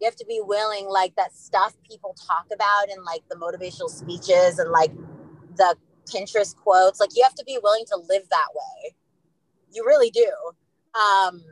You 0.00 0.04
have 0.04 0.16
to 0.16 0.26
be 0.26 0.40
willing, 0.42 0.86
like 0.88 1.16
that 1.16 1.34
stuff 1.34 1.74
people 1.88 2.14
talk 2.28 2.46
about 2.52 2.90
and 2.90 3.02
like 3.04 3.22
the 3.28 3.36
motivational 3.36 3.88
speeches 3.88 4.58
and 4.58 4.70
like 4.70 4.92
the 5.56 5.74
Pinterest 6.06 6.56
quotes. 6.56 7.00
Like 7.00 7.10
you 7.14 7.22
have 7.22 7.34
to 7.34 7.44
be 7.44 7.58
willing 7.62 7.84
to 7.86 7.96
live 7.96 8.28
that 8.30 8.48
way. 8.54 8.94
You 9.72 9.84
really 9.84 10.10
do. 10.10 10.30
Um, 10.94 11.42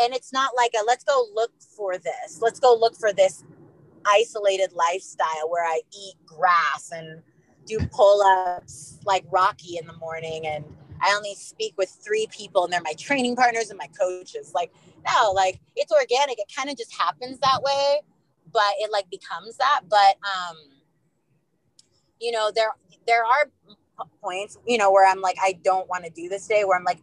and 0.00 0.14
it's 0.14 0.32
not 0.32 0.52
like 0.56 0.72
a 0.80 0.84
let's 0.86 1.04
go 1.04 1.26
look 1.34 1.52
for 1.76 1.98
this. 1.98 2.40
Let's 2.40 2.60
go 2.60 2.76
look 2.78 2.96
for 2.96 3.12
this 3.12 3.44
isolated 4.06 4.72
lifestyle 4.72 5.48
where 5.48 5.64
I 5.64 5.80
eat 5.92 6.14
grass 6.26 6.90
and 6.92 7.22
do 7.66 7.78
pull 7.92 8.22
ups 8.22 8.98
like 9.04 9.24
Rocky 9.30 9.76
in 9.78 9.86
the 9.86 9.92
morning. 9.94 10.46
And 10.46 10.64
I 11.00 11.14
only 11.14 11.34
speak 11.34 11.74
with 11.76 11.90
three 11.90 12.26
people 12.30 12.64
and 12.64 12.72
they're 12.72 12.80
my 12.82 12.94
training 12.94 13.36
partners 13.36 13.70
and 13.70 13.78
my 13.78 13.88
coaches. 13.98 14.52
Like, 14.54 14.72
no, 15.06 15.32
like 15.32 15.60
it's 15.76 15.92
organic. 15.92 16.38
It 16.38 16.50
kind 16.54 16.70
of 16.70 16.76
just 16.76 16.94
happens 16.96 17.38
that 17.40 17.62
way, 17.62 18.00
but 18.52 18.72
it 18.78 18.90
like 18.90 19.08
becomes 19.10 19.56
that. 19.58 19.82
But, 19.88 20.16
um, 20.24 20.56
you 22.20 22.30
know, 22.32 22.50
there, 22.54 22.70
there 23.06 23.24
are 23.24 23.50
points, 24.22 24.58
you 24.66 24.78
know, 24.78 24.90
where 24.92 25.08
I'm 25.08 25.20
like, 25.20 25.36
I 25.40 25.58
don't 25.62 25.88
want 25.88 26.04
to 26.04 26.10
do 26.10 26.28
this 26.28 26.46
day, 26.46 26.64
where 26.64 26.78
I'm 26.78 26.84
like, 26.84 27.00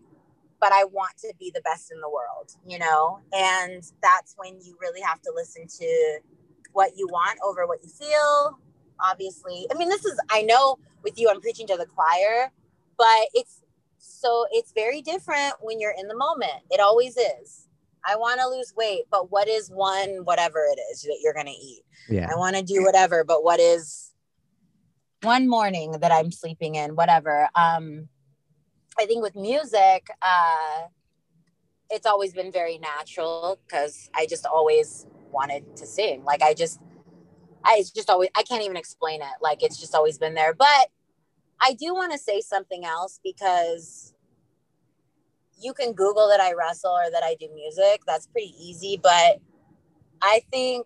but 0.59 0.71
I 0.71 0.85
want 0.85 1.17
to 1.19 1.33
be 1.39 1.51
the 1.53 1.61
best 1.61 1.91
in 1.91 1.99
the 1.99 2.09
world, 2.09 2.51
you 2.65 2.79
know? 2.79 3.19
And 3.33 3.83
that's 4.01 4.35
when 4.37 4.59
you 4.61 4.77
really 4.79 5.01
have 5.01 5.21
to 5.21 5.31
listen 5.35 5.67
to 5.79 6.19
what 6.71 6.91
you 6.95 7.07
want 7.07 7.39
over 7.43 7.67
what 7.67 7.83
you 7.83 7.89
feel. 7.89 8.59
Obviously, 8.99 9.67
I 9.71 9.77
mean, 9.77 9.89
this 9.89 10.05
is, 10.05 10.19
I 10.31 10.41
know 10.41 10.77
with 11.03 11.19
you, 11.19 11.29
I'm 11.29 11.41
preaching 11.41 11.67
to 11.67 11.75
the 11.75 11.85
choir, 11.85 12.51
but 12.97 13.27
it's 13.33 13.61
so, 13.97 14.45
it's 14.51 14.71
very 14.71 15.01
different 15.01 15.55
when 15.61 15.79
you're 15.79 15.95
in 15.97 16.07
the 16.07 16.15
moment. 16.15 16.63
It 16.71 16.79
always 16.79 17.17
is. 17.17 17.67
I 18.07 18.15
want 18.15 18.39
to 18.39 18.47
lose 18.47 18.73
weight, 18.77 19.03
but 19.09 19.31
what 19.31 19.47
is 19.47 19.69
one, 19.69 20.23
whatever 20.23 20.65
it 20.71 20.79
is 20.91 21.01
that 21.01 21.17
you're 21.21 21.33
going 21.33 21.47
to 21.47 21.51
eat? 21.51 21.81
Yeah. 22.07 22.29
I 22.31 22.37
want 22.37 22.55
to 22.55 22.61
do 22.61 22.83
whatever, 22.83 23.23
but 23.23 23.43
what 23.43 23.59
is 23.59 24.04
one 25.21 25.47
morning 25.47 25.93
that 26.01 26.11
I'm 26.11 26.31
sleeping 26.31 26.75
in, 26.75 26.95
whatever. 26.95 27.49
Um, 27.55 28.09
I 28.99 29.05
think 29.05 29.23
with 29.23 29.35
music, 29.35 30.07
uh, 30.21 30.87
it's 31.89 32.05
always 32.05 32.33
been 32.33 32.51
very 32.51 32.77
natural 32.77 33.59
because 33.65 34.09
I 34.15 34.25
just 34.25 34.45
always 34.45 35.05
wanted 35.31 35.75
to 35.77 35.85
sing. 35.85 36.23
Like 36.23 36.41
I 36.41 36.53
just, 36.53 36.79
I 37.63 37.77
it's 37.79 37.91
just 37.91 38.09
always 38.09 38.29
I 38.35 38.43
can't 38.43 38.63
even 38.63 38.77
explain 38.77 39.21
it. 39.21 39.41
Like 39.41 39.63
it's 39.63 39.79
just 39.79 39.95
always 39.95 40.17
been 40.17 40.33
there. 40.33 40.53
But 40.53 40.89
I 41.61 41.73
do 41.73 41.93
want 41.93 42.11
to 42.11 42.17
say 42.17 42.41
something 42.41 42.85
else 42.85 43.19
because 43.23 44.13
you 45.59 45.73
can 45.73 45.93
Google 45.93 46.27
that 46.29 46.41
I 46.41 46.53
wrestle 46.53 46.91
or 46.91 47.09
that 47.11 47.23
I 47.23 47.35
do 47.39 47.47
music. 47.53 48.01
That's 48.05 48.27
pretty 48.27 48.53
easy. 48.59 48.99
But 49.01 49.39
I 50.21 50.41
think 50.51 50.85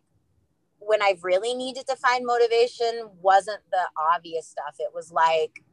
when 0.80 1.02
I've 1.02 1.24
really 1.24 1.54
needed 1.54 1.88
to 1.88 1.96
find 1.96 2.26
motivation 2.26 3.10
wasn't 3.22 3.62
the 3.72 3.84
obvious 4.14 4.48
stuff. 4.48 4.76
It 4.80 4.92
was 4.94 5.12
like, 5.12 5.64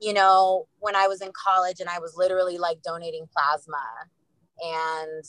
you 0.00 0.12
know, 0.12 0.68
when 0.78 0.96
I 0.96 1.08
was 1.08 1.20
in 1.20 1.30
college 1.32 1.80
and 1.80 1.88
I 1.88 1.98
was 1.98 2.14
literally 2.16 2.58
like 2.58 2.82
donating 2.82 3.26
plasma 3.32 3.82
and 4.62 5.24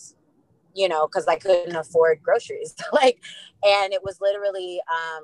you 0.77 0.87
know, 0.87 1.07
because 1.07 1.27
I 1.27 1.37
couldn't 1.37 1.75
afford 1.75 2.21
groceries. 2.21 2.75
like, 2.93 3.19
and 3.63 3.91
it 3.91 4.03
was 4.03 4.19
literally 4.21 4.79
um, 4.91 5.23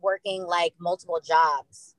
working 0.00 0.44
like 0.44 0.72
multiple 0.80 1.20
jobs. 1.26 1.96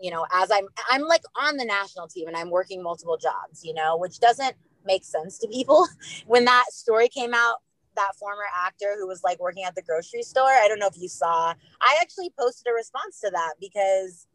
You 0.00 0.12
know, 0.12 0.24
as 0.32 0.50
I'm, 0.52 0.68
I'm 0.88 1.02
like 1.02 1.22
on 1.36 1.56
the 1.56 1.64
national 1.64 2.06
team 2.06 2.28
and 2.28 2.36
I'm 2.36 2.50
working 2.50 2.82
multiple 2.82 3.16
jobs. 3.16 3.64
You 3.64 3.74
know, 3.74 3.96
which 3.96 4.20
doesn't 4.20 4.54
make 4.84 5.04
sense 5.04 5.38
to 5.38 5.48
people. 5.48 5.86
When 6.26 6.44
that 6.44 6.66
story 6.70 7.08
came 7.08 7.34
out, 7.34 7.56
that 7.96 8.16
former 8.18 8.44
actor 8.64 8.96
who 8.98 9.06
was 9.06 9.22
like 9.22 9.40
working 9.40 9.64
at 9.64 9.74
the 9.74 9.82
grocery 9.82 10.22
store, 10.22 10.48
I 10.48 10.66
don't 10.68 10.78
know 10.78 10.88
if 10.88 10.98
you 10.98 11.08
saw, 11.08 11.54
I 11.80 11.98
actually 12.00 12.30
posted 12.38 12.70
a 12.70 12.74
response 12.74 13.20
to 13.20 13.30
that 13.30 13.54
because 13.60 14.26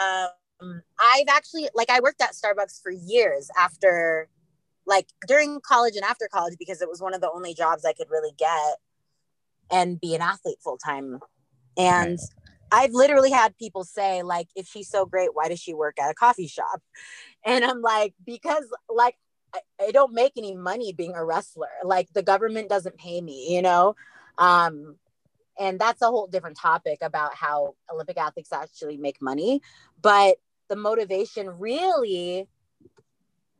um, 0.00 0.82
I've 0.98 1.28
actually, 1.28 1.68
like, 1.74 1.90
I 1.90 2.00
worked 2.00 2.20
at 2.20 2.32
Starbucks 2.32 2.82
for 2.82 2.90
years 2.90 3.50
after, 3.58 4.28
like, 4.86 5.08
during 5.26 5.60
college 5.60 5.96
and 5.96 6.04
after 6.04 6.28
college 6.32 6.56
because 6.58 6.82
it 6.82 6.88
was 6.88 7.00
one 7.00 7.14
of 7.14 7.20
the 7.20 7.30
only 7.30 7.54
jobs 7.54 7.84
I 7.84 7.92
could 7.92 8.10
really 8.10 8.32
get 8.36 8.76
and 9.70 10.00
be 10.00 10.14
an 10.14 10.22
athlete 10.22 10.58
full 10.62 10.78
time. 10.78 11.20
And 11.76 12.18
I've 12.70 12.92
literally 12.92 13.30
had 13.30 13.56
people 13.56 13.84
say, 13.84 14.22
like, 14.22 14.48
if 14.56 14.66
she's 14.66 14.88
so 14.88 15.06
great, 15.06 15.30
why 15.32 15.48
does 15.48 15.60
she 15.60 15.74
work 15.74 15.98
at 15.98 16.10
a 16.10 16.14
coffee 16.14 16.48
shop? 16.48 16.80
And 17.46 17.62
I'm 17.62 17.82
like, 17.82 18.14
because, 18.24 18.64
like, 18.88 19.16
I, 19.54 19.60
I 19.80 19.90
don't 19.92 20.12
make 20.12 20.32
any 20.36 20.54
money 20.54 20.92
being 20.92 21.14
a 21.14 21.24
wrestler. 21.24 21.68
Like, 21.84 22.12
the 22.12 22.22
government 22.22 22.68
doesn't 22.68 22.98
pay 22.98 23.20
me, 23.20 23.54
you 23.54 23.62
know? 23.62 23.94
Um, 24.38 24.96
and 25.58 25.78
that's 25.78 26.02
a 26.02 26.06
whole 26.06 26.26
different 26.26 26.58
topic 26.58 26.98
about 27.02 27.34
how 27.34 27.76
Olympic 27.92 28.18
athletes 28.18 28.52
actually 28.52 28.96
make 28.96 29.22
money. 29.22 29.62
But 30.02 30.38
the 30.68 30.76
motivation 30.76 31.48
really 31.58 32.48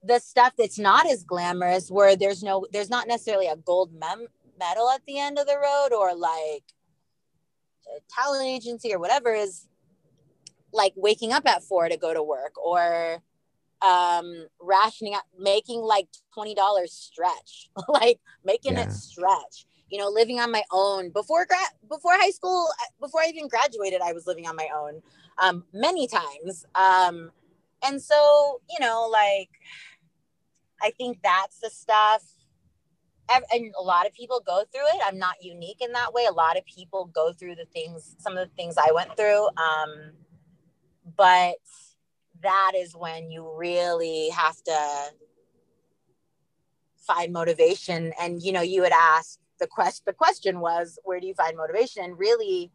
the 0.03 0.19
stuff 0.19 0.53
that's 0.59 0.79
not 0.79 1.07
as 1.07 1.25
glamorous 1.25 1.91
where 1.91 2.15
there's 2.15 2.43
no 2.43 2.67
there's 2.73 2.91
not 2.91 3.09
necessarily 3.09 3.47
a 3.47 3.57
gold 3.57 3.91
mem- 3.99 4.29
medal 4.59 4.91
at 4.91 5.01
the 5.07 5.19
end 5.19 5.39
of 5.39 5.47
the 5.47 5.57
road 5.59 5.97
or 5.97 6.15
like 6.15 6.65
a 7.87 8.01
talent 8.15 8.45
agency 8.45 8.93
or 8.93 8.99
whatever 8.99 9.33
is 9.33 9.67
like 10.73 10.93
waking 10.97 11.33
up 11.33 11.47
at 11.47 11.63
four 11.63 11.89
to 11.89 11.97
go 11.97 12.13
to 12.13 12.23
work 12.23 12.53
or 12.63 13.23
um 13.85 14.47
rationing 14.61 15.15
out 15.15 15.23
making 15.39 15.81
like 15.81 16.09
$20 16.37 16.55
stretch 16.89 17.69
like 17.89 18.19
making 18.45 18.75
Yeah. 18.75 18.83
it 18.85 18.93
stretch 18.93 19.67
you 19.91 19.99
know 19.99 20.09
living 20.09 20.41
on 20.41 20.51
my 20.51 20.63
own. 20.73 21.11
Before 21.11 21.45
grad 21.47 21.69
before 21.89 22.13
high 22.15 22.31
school 22.31 22.69
before 23.01 23.21
i 23.21 23.27
even 23.27 23.49
graduated 23.49 24.01
i 24.01 24.13
was 24.13 24.27
living 24.27 24.47
on 24.47 24.57
my 24.57 24.69
own 24.75 25.03
um 25.43 25.65
many 25.73 26.07
times 26.07 26.65
um 26.75 27.31
and 27.87 28.01
so 28.01 28.61
you 28.71 28.81
know 28.81 29.09
like 29.11 29.51
i 30.83 30.91
think 30.91 31.19
that's 31.23 31.59
the 31.61 31.71
stuff 31.71 32.23
and 33.31 33.75
a 33.79 33.83
lot 33.83 34.07
of 34.07 34.13
people 34.13 34.43
go 34.47 34.65
through 34.71 34.87
it. 34.95 35.03
I'm 35.05 35.19
not 35.19 35.37
unique 35.43 35.81
in 35.81 35.93
that 35.93 36.13
way. 36.13 36.27
A 36.27 36.33
lot 36.33 36.59
of 36.59 36.65
people 36.67 37.07
go 37.07 37.33
through 37.33 37.55
the 37.55 37.65
things 37.65 38.17
some 38.19 38.37
of 38.37 38.49
the 38.49 38.55
things 38.55 38.77
i 38.79 38.93
went 38.93 39.17
through 39.17 39.47
um 39.57 40.13
but 41.17 41.57
that 42.45 42.73
is 42.77 42.95
when 42.97 43.31
you 43.31 43.53
really 43.57 44.29
have 44.31 44.63
to 44.65 45.11
find 47.07 47.33
motivation. 47.33 48.13
And 48.21 48.43
you 48.43 48.53
know 48.53 48.63
you 48.63 48.83
had 48.83 48.93
asked 48.93 49.41
the 49.61 49.67
question 49.67 50.03
the 50.07 50.13
question 50.13 50.61
was 50.61 50.99
where 51.05 51.21
do 51.21 51.27
you 51.27 51.35
find 51.35 51.57
motivation? 51.57 52.05
And 52.05 52.19
really 52.19 52.71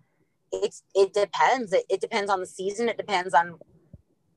it's 0.52 0.84
it 0.96 1.14
depends. 1.14 1.74
It, 1.74 1.86
it 1.90 2.02
depends 2.02 2.30
on 2.30 2.40
the 2.40 2.48
season. 2.48 2.90
It 2.90 2.98
depends 2.98 3.34
on 3.34 3.56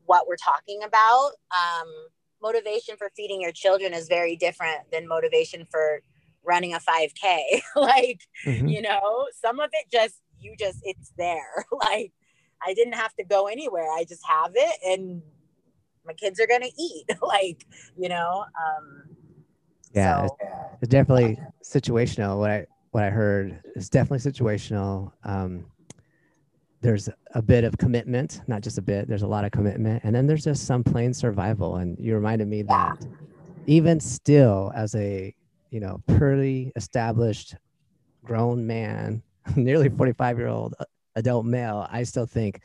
what 0.05 0.27
we're 0.29 0.37
talking 0.37 0.83
about. 0.85 1.33
Um 1.51 1.89
motivation 2.43 2.97
for 2.97 3.09
feeding 3.17 3.41
your 3.41 3.53
children 3.53 3.95
is 3.95 4.09
very 4.09 4.35
different 4.37 4.81
than 4.91 5.07
motivation 5.07 5.65
for 5.71 6.01
running 6.45 6.75
a 6.75 6.81
5k 6.81 7.63
like 7.77 8.21
Mhm. 8.45 8.69
you 8.69 8.83
know 8.83 9.29
some 9.41 9.61
of 9.61 9.71
it 9.73 9.87
just 9.93 10.17
you 10.41 10.55
just 10.59 10.79
it's 10.83 11.13
there. 11.17 11.65
Like 11.73 12.13
i 12.67 12.75
didn't 12.75 12.95
have 12.95 13.15
to 13.15 13.25
go 13.25 13.47
anywhere 13.47 13.91
i 13.93 14.05
just 14.09 14.23
have 14.27 14.53
it 14.55 14.77
and 14.85 15.23
my 16.07 16.13
kids 16.15 16.41
are 16.41 16.47
gonna 16.47 16.67
eat 16.79 17.05
like 17.23 17.67
you 17.97 18.09
know 18.09 18.45
um 18.67 19.05
Yeah, 19.95 20.27
so, 20.27 20.37
It's 20.81 20.89
definitely 20.89 21.39
situational. 21.63 22.39
What 22.39 22.51
I 22.51 22.67
what 22.93 23.05
I 23.05 23.11
heard 23.11 23.61
is 23.75 23.89
definitely 23.89 24.31
situational. 24.31 25.13
Um, 25.25 25.67
there's 26.81 27.09
a 27.35 27.43
bit 27.43 27.65
of 27.65 27.79
commitment, 27.79 28.43
not 28.49 28.61
just 28.63 28.77
a 28.79 28.83
bit. 28.83 29.09
There's 29.09 29.23
a 29.23 29.27
lot 29.27 29.45
of 29.45 29.53
commitment, 29.53 30.03
and 30.05 30.15
then 30.15 30.27
there's 30.27 30.45
just 30.45 30.67
some 30.67 30.83
plain 30.83 31.15
survival. 31.15 31.77
And 31.77 31.97
you 31.99 32.15
reminded 32.15 32.49
me 32.49 32.63
that 32.63 32.97
even 33.67 34.01
still, 34.01 34.73
as 34.75 34.95
a 34.95 35.35
you 35.71 35.81
know 35.81 36.03
pretty 36.07 36.73
established 36.77 37.55
grown 38.25 38.67
man, 38.67 39.23
nearly 39.57 39.89
45 39.89 40.39
year 40.39 40.49
old 40.49 40.75
adult 41.17 41.45
male, 41.47 41.87
I 41.91 42.03
still 42.05 42.27
think, 42.27 42.61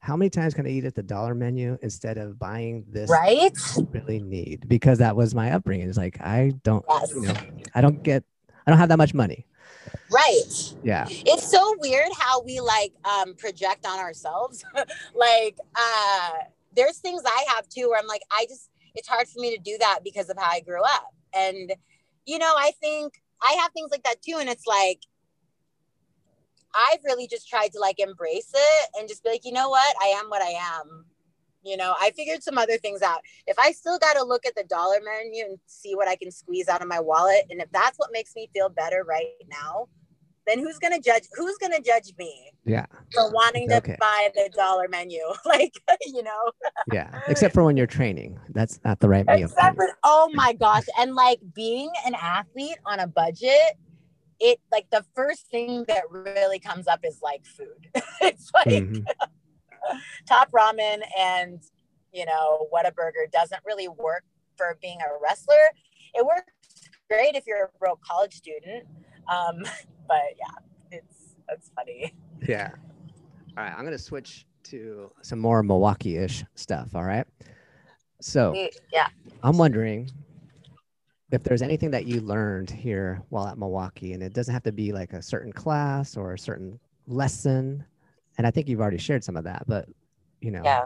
how 0.00 0.16
many 0.16 0.28
times 0.28 0.52
can 0.52 0.66
I 0.66 0.70
eat 0.70 0.84
at 0.84 0.94
the 0.94 1.02
dollar 1.02 1.34
menu 1.34 1.78
instead 1.80 2.18
of 2.18 2.38
buying 2.38 2.84
this 2.90 3.08
right 3.10 3.56
really 3.92 4.20
need? 4.20 4.68
Because 4.68 4.98
that 4.98 5.16
was 5.16 5.34
my 5.34 5.52
upbringing. 5.52 5.88
It's 5.88 5.96
like 5.96 6.20
I 6.20 6.52
don't, 6.62 6.84
yes 6.88 7.12
you 7.14 7.22
know, 7.22 7.34
I 7.74 7.80
don't 7.80 8.02
get, 8.02 8.22
I 8.66 8.70
don't 8.70 8.78
have 8.78 8.90
that 8.90 8.98
much 8.98 9.14
money. 9.14 9.46
right 10.10 10.74
Yeah. 10.82 11.06
it's 11.08 11.50
so 11.50 11.74
weird 11.80 12.08
how 12.18 12.42
we 12.42 12.60
like 12.60 12.92
um 13.04 13.34
project 13.34 13.86
on 13.86 13.98
ourselves 13.98 14.62
like 15.14 15.56
uh 15.74 16.30
there's 16.76 16.98
things 16.98 17.22
i 17.26 17.44
have 17.54 17.66
too 17.68 17.88
where 17.88 17.98
i'm 17.98 18.06
like 18.06 18.22
i 18.30 18.44
just 18.48 18.68
it's 18.94 19.08
hard 19.08 19.26
for 19.26 19.40
me 19.40 19.56
to 19.56 19.62
do 19.62 19.76
that 19.78 20.00
because 20.04 20.28
of 20.28 20.36
how 20.38 20.50
i 20.50 20.60
grew 20.60 20.82
up 20.82 21.14
and 21.34 21.72
you 22.26 22.38
know 22.38 22.52
i 22.58 22.72
think 22.80 23.14
i 23.42 23.52
have 23.60 23.72
things 23.72 23.90
like 23.90 24.02
that 24.02 24.20
too 24.22 24.36
and 24.38 24.48
it's 24.48 24.66
like 24.66 25.00
i've 26.74 26.98
really 27.04 27.26
just 27.26 27.48
tried 27.48 27.68
to 27.72 27.78
like 27.80 27.98
embrace 28.00 28.50
it 28.54 28.90
and 28.98 29.08
just 29.08 29.22
be 29.24 29.30
like 29.30 29.44
you 29.44 29.52
know 29.52 29.68
what 29.68 29.94
i 30.02 30.06
am 30.06 30.26
what 30.28 30.42
i 30.42 30.50
am 30.50 31.04
you 31.62 31.76
know 31.76 31.94
i 32.00 32.10
figured 32.16 32.42
some 32.42 32.58
other 32.58 32.76
things 32.78 33.02
out 33.02 33.20
if 33.46 33.58
i 33.58 33.72
still 33.72 33.98
got 33.98 34.14
to 34.14 34.24
look 34.24 34.44
at 34.46 34.54
the 34.54 34.64
dollar 34.64 34.96
menu 35.04 35.44
and 35.44 35.58
see 35.66 35.94
what 35.94 36.08
i 36.08 36.16
can 36.16 36.30
squeeze 36.30 36.68
out 36.68 36.82
of 36.82 36.88
my 36.88 37.00
wallet 37.00 37.44
and 37.50 37.60
if 37.60 37.70
that's 37.72 37.98
what 37.98 38.10
makes 38.12 38.34
me 38.36 38.48
feel 38.52 38.68
better 38.68 39.04
right 39.08 39.26
now 39.48 39.86
then 40.46 40.58
who's 40.58 40.78
gonna 40.78 41.00
judge 41.00 41.22
who's 41.36 41.56
gonna 41.58 41.80
judge 41.80 42.12
me 42.18 42.50
Yeah. 42.66 42.84
for 43.14 43.32
wanting 43.32 43.66
to 43.70 43.76
Okay. 43.76 43.96
buy 43.98 44.28
the 44.34 44.50
dollar 44.54 44.88
menu 44.88 45.20
like 45.46 45.72
you 46.06 46.22
know 46.22 46.50
Yeah. 46.92 47.18
Except 47.28 47.54
for 47.54 47.64
when 47.64 47.78
you're 47.78 47.86
training. 47.86 48.38
That's 48.50 48.78
not 48.84 49.00
the 49.00 49.08
right 49.08 49.26
meal. 49.26 49.46
Except 49.46 49.76
for, 49.76 49.88
oh 50.02 50.28
my 50.34 50.52
gosh 50.52 50.84
and 50.98 51.14
like 51.14 51.38
being 51.54 51.90
an 52.06 52.14
athlete 52.14 52.76
on 52.84 53.00
a 53.00 53.06
budget 53.06 53.78
it 54.40 54.58
like 54.72 54.88
the 54.90 55.04
first 55.14 55.46
thing 55.48 55.84
that 55.88 56.02
really 56.10 56.58
comes 56.58 56.86
up 56.86 57.00
is 57.04 57.20
like 57.22 57.44
food 57.44 57.88
it's 58.20 58.50
like 58.54 58.66
Mhm. 58.66 59.06
top 60.26 60.50
ramen 60.52 61.02
and 61.18 61.60
you 62.12 62.24
know 62.24 62.66
what 62.70 62.86
a 62.86 62.92
burger 62.92 63.26
doesn't 63.32 63.60
really 63.66 63.88
work 63.88 64.24
for 64.56 64.76
being 64.80 64.98
a 65.00 65.18
wrestler 65.22 65.54
it 66.14 66.24
works 66.24 66.50
great 67.10 67.34
if 67.34 67.46
you're 67.46 67.64
a 67.64 67.78
broke 67.78 68.00
college 68.02 68.34
student 68.34 68.84
um 69.30 69.62
but 70.08 70.22
yeah 70.38 70.98
it's 70.98 71.36
that's 71.48 71.70
funny 71.76 72.14
Yeah. 72.46 72.70
All 73.56 73.64
right. 73.64 73.72
I'm 73.76 73.86
to 73.86 73.98
switch 73.98 74.46
to 74.64 75.10
some 75.22 75.38
more 75.38 75.62
Milwaukie 75.62 76.20
ish 76.20 76.44
stuff. 76.56 76.94
All 76.94 77.04
right. 77.04 77.26
So 78.20 78.54
yeah 78.92 79.08
I'm 79.42 79.58
wondering 79.58 80.10
if 81.34 81.42
there's 81.42 81.62
anything 81.62 81.90
that 81.90 82.06
you 82.06 82.20
learned 82.20 82.70
here 82.70 83.22
while 83.28 83.46
at 83.46 83.56
Milwaukie, 83.56 84.14
and 84.14 84.22
it 84.22 84.32
doesn't 84.32 84.52
have 84.52 84.62
to 84.64 84.72
be 84.72 84.92
like 84.92 85.12
a 85.12 85.22
certain 85.22 85.52
class 85.52 86.16
or 86.16 86.32
a 86.32 86.38
certain 86.38 86.78
lesson. 87.06 87.84
And 88.38 88.46
I 88.46 88.50
think 88.50 88.68
you've 88.68 88.80
already 88.80 88.98
shared 88.98 89.22
some 89.22 89.36
of 89.36 89.44
that, 89.44 89.64
but 89.66 89.88
you 90.40 90.50
know, 90.50 90.62
yeah 90.64 90.84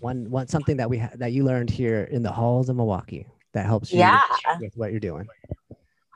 one 0.00 0.30
one 0.30 0.46
something 0.48 0.76
that 0.76 0.88
we 0.88 0.98
ha- 0.98 1.10
that 1.16 1.32
you 1.32 1.44
learned 1.44 1.70
here 1.70 2.04
in 2.04 2.22
the 2.22 2.30
halls 2.30 2.68
of 2.68 2.76
Milwaukie 2.76 3.26
that 3.52 3.66
helps 3.66 3.92
you 3.92 3.98
yeah 3.98 4.20
with 4.60 4.76
what 4.76 4.90
you're 4.90 5.00
doing. 5.00 5.26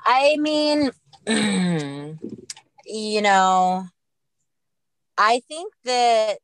I 0.05 0.37
mean, 0.39 0.91
you 2.87 3.23
know, 3.23 3.87
I 5.19 5.41
think 5.49 5.73
that, 5.85 6.39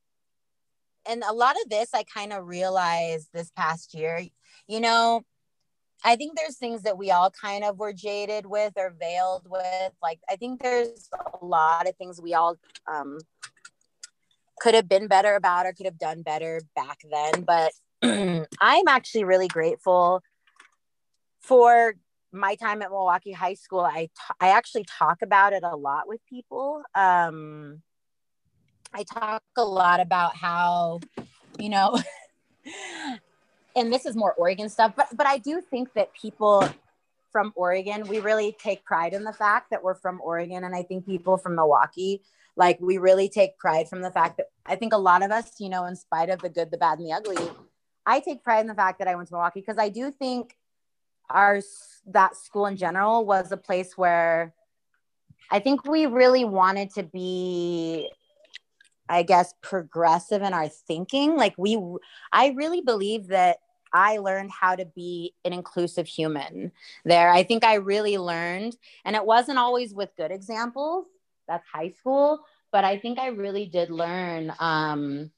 and 1.07 1.23
a 1.23 1.33
lot 1.33 1.57
of 1.63 1.71
this 1.71 1.91
I 1.95 2.03
kind 2.03 2.33
of 2.33 2.47
realized 2.47 3.29
this 3.33 3.51
past 3.53 3.95
year, 3.95 4.25
you 4.67 4.81
know, 4.81 5.23
I 6.05 6.17
think 6.17 6.37
there's 6.37 6.57
things 6.57 6.83
that 6.83 6.99
we 6.99 7.11
all 7.11 7.31
kind 7.31 7.65
of 7.65 7.79
were 7.79 7.93
jaded 7.93 8.47
with 8.47 8.73
or 8.77 8.95
veiled 8.99 9.47
with. 9.49 9.93
Like, 10.03 10.21
I 10.29 10.37
think 10.37 10.63
there's 10.63 11.09
a 11.41 11.45
lot 11.45 11.89
of 11.89 11.97
things 11.97 12.21
we 12.21 12.35
all 12.35 12.57
um, 12.91 13.19
could 14.61 14.75
have 14.75 14.89
been 14.89 15.07
better 15.07 15.35
about 15.35 15.67
or 15.67 15.73
could 15.73 15.87
have 15.87 15.99
done 15.99 16.23
better 16.23 16.61
back 16.75 16.99
then. 17.11 17.43
But 17.43 17.73
I'm 18.61 18.89
actually 18.89 19.25
really 19.25 19.49
grateful 19.49 20.23
for 21.41 21.95
my 22.33 22.55
time 22.55 22.83
at 22.83 22.91
Milwaukie 22.91 23.35
High 23.35 23.55
School, 23.55 23.81
I 23.81 24.07
t- 24.07 24.35
I 24.41 24.49
actually 24.49 24.85
talk 24.85 25.21
about 25.23 25.53
it 25.53 25.63
a 25.63 25.77
lot 25.77 26.09
with 26.09 26.21
people. 26.27 26.83
Um, 26.95 27.83
I 28.95 29.05
talk 29.05 29.43
a 29.57 29.65
lot 29.65 30.01
about 30.01 30.35
how, 30.37 31.01
you 31.59 31.69
know, 31.69 31.99
and 33.77 33.93
this 33.93 34.07
is 34.07 34.17
more 34.17 34.35
Oregon 34.35 34.69
stuff, 34.69 34.93
but 34.97 35.09
but 35.17 35.27
I 35.27 35.39
do 35.39 35.61
think 35.61 35.93
that 35.95 36.13
people 36.15 36.69
from 37.31 37.53
Oregon, 37.57 38.07
we 38.09 38.21
really 38.21 38.55
take 38.59 38.85
pride 38.85 39.15
in 39.15 39.25
the 39.25 39.33
fact 39.33 39.71
that 39.71 39.83
we're 39.83 39.95
from 39.95 40.21
Oregon, 40.23 40.65
and 40.65 40.75
I 40.75 40.83
think 40.83 41.07
people 41.07 41.39
from 41.39 41.57
Milwaukie, 41.57 42.21
like 42.57 42.79
we 42.81 42.99
really 42.99 43.29
take 43.29 43.59
pride 43.59 43.89
from 43.89 44.03
the 44.03 44.11
fact 44.11 44.37
that 44.37 44.47
I 44.67 44.77
think 44.77 44.93
a 44.93 44.99
lot 44.99 45.23
of 45.23 45.31
us, 45.31 45.59
you 45.59 45.71
know, 45.71 45.87
in 45.87 45.97
spite 45.97 46.29
of 46.29 46.41
the 46.41 46.51
good, 46.51 46.71
the 46.71 46.77
bad, 46.77 46.99
and 46.99 47.09
the 47.09 47.13
ugly, 47.13 47.51
I 48.05 48.21
take 48.21 48.45
pride 48.45 48.61
in 48.61 48.67
the 48.67 48.75
fact 48.75 48.99
that 48.99 49.09
I 49.09 49.15
went 49.15 49.29
to 49.29 49.35
Milwaukie 49.35 49.55
because 49.55 49.79
I 49.79 49.89
do 49.89 50.11
think 50.11 50.57
our 51.31 51.61
that 52.07 52.37
school 52.37 52.67
in 52.67 52.77
general 52.77 53.25
was 53.25 53.53
a 53.53 53.57
place 53.57 53.97
where 53.97 54.53
I 55.51 55.59
think 55.59 55.85
we 55.85 56.07
really 56.07 56.45
wanted 56.45 56.91
to 56.95 57.03
be 57.03 58.11
I 59.13 59.23
guess 59.23 59.55
progressive 59.63 60.43
in 60.43 60.55
our 60.55 60.69
thinking. 60.69 61.37
Like 61.37 61.55
we 61.59 61.79
I 62.33 62.49
really 62.57 62.81
believe 62.81 63.29
that 63.29 63.59
I 63.93 64.19
learned 64.19 64.51
how 64.51 64.75
to 64.75 64.87
be 64.87 65.35
an 65.45 65.53
inclusive 65.53 66.07
human 66.07 66.73
there. 67.05 67.31
I 67.31 67.43
think 67.43 67.63
I 67.63 67.75
really 67.75 68.17
learned 68.17 68.75
and 69.05 69.15
it 69.15 69.27
wasn't 69.27 69.59
always 69.59 69.93
with 69.93 70.17
good 70.17 70.31
examples. 70.31 71.07
That's 71.47 71.67
high 71.71 71.91
school, 71.91 72.41
but 72.71 72.85
I 72.85 72.99
think 72.99 73.19
I 73.19 73.29
really 73.29 73.67
did 73.67 73.91
learn 73.91 74.53
um 74.59 75.31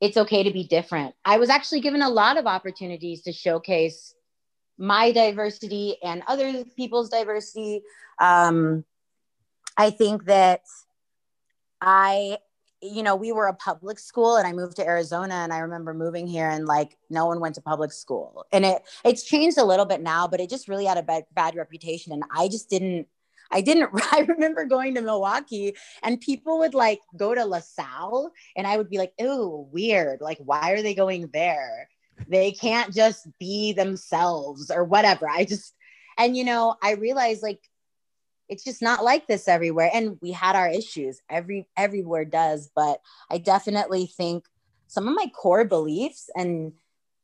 it's 0.00 0.16
okay 0.16 0.42
to 0.42 0.52
be 0.52 0.64
different. 0.64 1.14
I 1.24 1.38
was 1.38 1.48
actually 1.48 1.80
given 1.80 2.02
a 2.02 2.10
lot 2.10 2.36
of 2.36 2.46
opportunities 2.46 3.22
to 3.22 3.32
showcase 3.32 4.14
my 4.78 5.10
diversity 5.10 5.96
and 6.02 6.22
other 6.26 6.64
people's 6.76 7.08
diversity. 7.08 7.82
Um, 8.20 8.84
I 9.76 9.90
think 9.90 10.26
that 10.26 10.60
I, 11.80 12.38
you 12.82 13.02
know, 13.02 13.16
we 13.16 13.32
were 13.32 13.46
a 13.46 13.54
public 13.54 13.98
school 13.98 14.36
and 14.36 14.46
I 14.46 14.52
moved 14.52 14.76
to 14.76 14.86
Arizona 14.86 15.34
and 15.34 15.52
I 15.52 15.58
remember 15.58 15.94
moving 15.94 16.26
here 16.26 16.48
and 16.48 16.66
like 16.66 16.96
no 17.08 17.26
one 17.26 17.40
went 17.40 17.54
to 17.54 17.60
public 17.60 17.92
school. 17.92 18.44
And 18.52 18.64
it 18.64 18.82
it's 19.04 19.24
changed 19.24 19.58
a 19.58 19.64
little 19.64 19.86
bit 19.86 20.02
now, 20.02 20.28
but 20.28 20.40
it 20.40 20.50
just 20.50 20.68
really 20.68 20.84
had 20.84 20.98
a 20.98 21.02
bad, 21.02 21.24
bad 21.32 21.54
reputation. 21.54 22.12
And 22.12 22.24
I 22.30 22.48
just 22.48 22.68
didn't 22.68 23.06
I 23.50 23.60
didn't, 23.60 23.90
I 24.12 24.20
remember 24.20 24.64
going 24.64 24.94
to 24.94 25.02
Milwaukie 25.02 25.74
and 26.02 26.20
people 26.20 26.58
would 26.58 26.74
like 26.74 27.00
go 27.16 27.34
to 27.34 27.44
LaSalle 27.44 28.32
and 28.56 28.66
I 28.66 28.76
would 28.76 28.90
be 28.90 28.98
like, 28.98 29.12
oh, 29.20 29.68
weird. 29.72 30.20
Like, 30.20 30.38
why 30.38 30.72
are 30.72 30.82
they 30.82 30.94
going 30.94 31.30
there? 31.32 31.88
They 32.28 32.52
can't 32.52 32.94
just 32.94 33.28
be 33.38 33.72
themselves 33.72 34.70
or 34.70 34.84
whatever. 34.84 35.28
I 35.28 35.44
just, 35.44 35.74
and 36.18 36.36
you 36.36 36.44
know, 36.44 36.76
I 36.82 36.92
realized 36.92 37.42
like 37.42 37.60
it's 38.48 38.64
just 38.64 38.82
not 38.82 39.04
like 39.04 39.26
this 39.26 39.48
everywhere. 39.48 39.90
And 39.92 40.18
we 40.20 40.32
had 40.32 40.56
our 40.56 40.68
issues. 40.68 41.20
Every 41.28 41.68
everywhere 41.76 42.24
does, 42.24 42.70
but 42.74 43.00
I 43.30 43.38
definitely 43.38 44.06
think 44.06 44.44
some 44.86 45.08
of 45.08 45.14
my 45.14 45.26
core 45.34 45.64
beliefs 45.64 46.30
and 46.34 46.72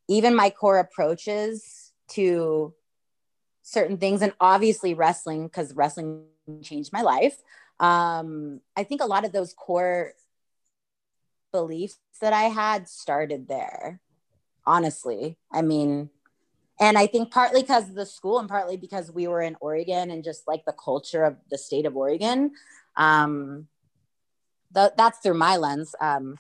even 0.08 0.35
my 0.35 0.50
core 0.50 0.78
approaches 0.78 1.92
to 2.08 2.74
certain 3.62 3.96
things 3.96 4.22
and 4.22 4.35
obviously 4.40 4.94
wrestling 4.94 5.46
because 5.46 5.74
wrestling 5.74 6.24
changed 6.62 6.92
my 6.92 7.02
life 7.02 7.37
um, 7.80 8.61
i 8.76 8.82
think 8.82 9.00
a 9.00 9.06
lot 9.06 9.24
of 9.24 9.32
those 9.32 9.54
core 9.54 10.12
beliefs 11.52 11.98
that 12.20 12.32
i 12.32 12.44
had 12.44 12.88
started 12.88 13.46
there 13.48 14.00
honestly 14.66 15.38
i 15.52 15.62
mean 15.62 16.11
and 16.83 16.99
i 16.99 17.07
think 17.07 17.31
partly 17.31 17.62
because 17.62 17.88
of 17.88 17.95
the 17.95 18.05
school 18.05 18.38
and 18.38 18.49
partly 18.49 18.77
because 18.77 19.11
we 19.11 19.27
were 19.27 19.40
in 19.40 19.57
oregon 19.61 20.11
and 20.11 20.25
just 20.25 20.47
like 20.47 20.64
the 20.64 20.73
culture 20.88 21.25
of 21.25 21.37
the 21.51 21.59
state 21.59 21.87
of 21.87 21.97
oregon 21.97 22.51
um, 22.97 23.66
th- 24.75 24.92
that's 24.99 25.18
through 25.21 25.38
my 25.49 25.57
lens 25.57 25.95
um, 26.01 26.37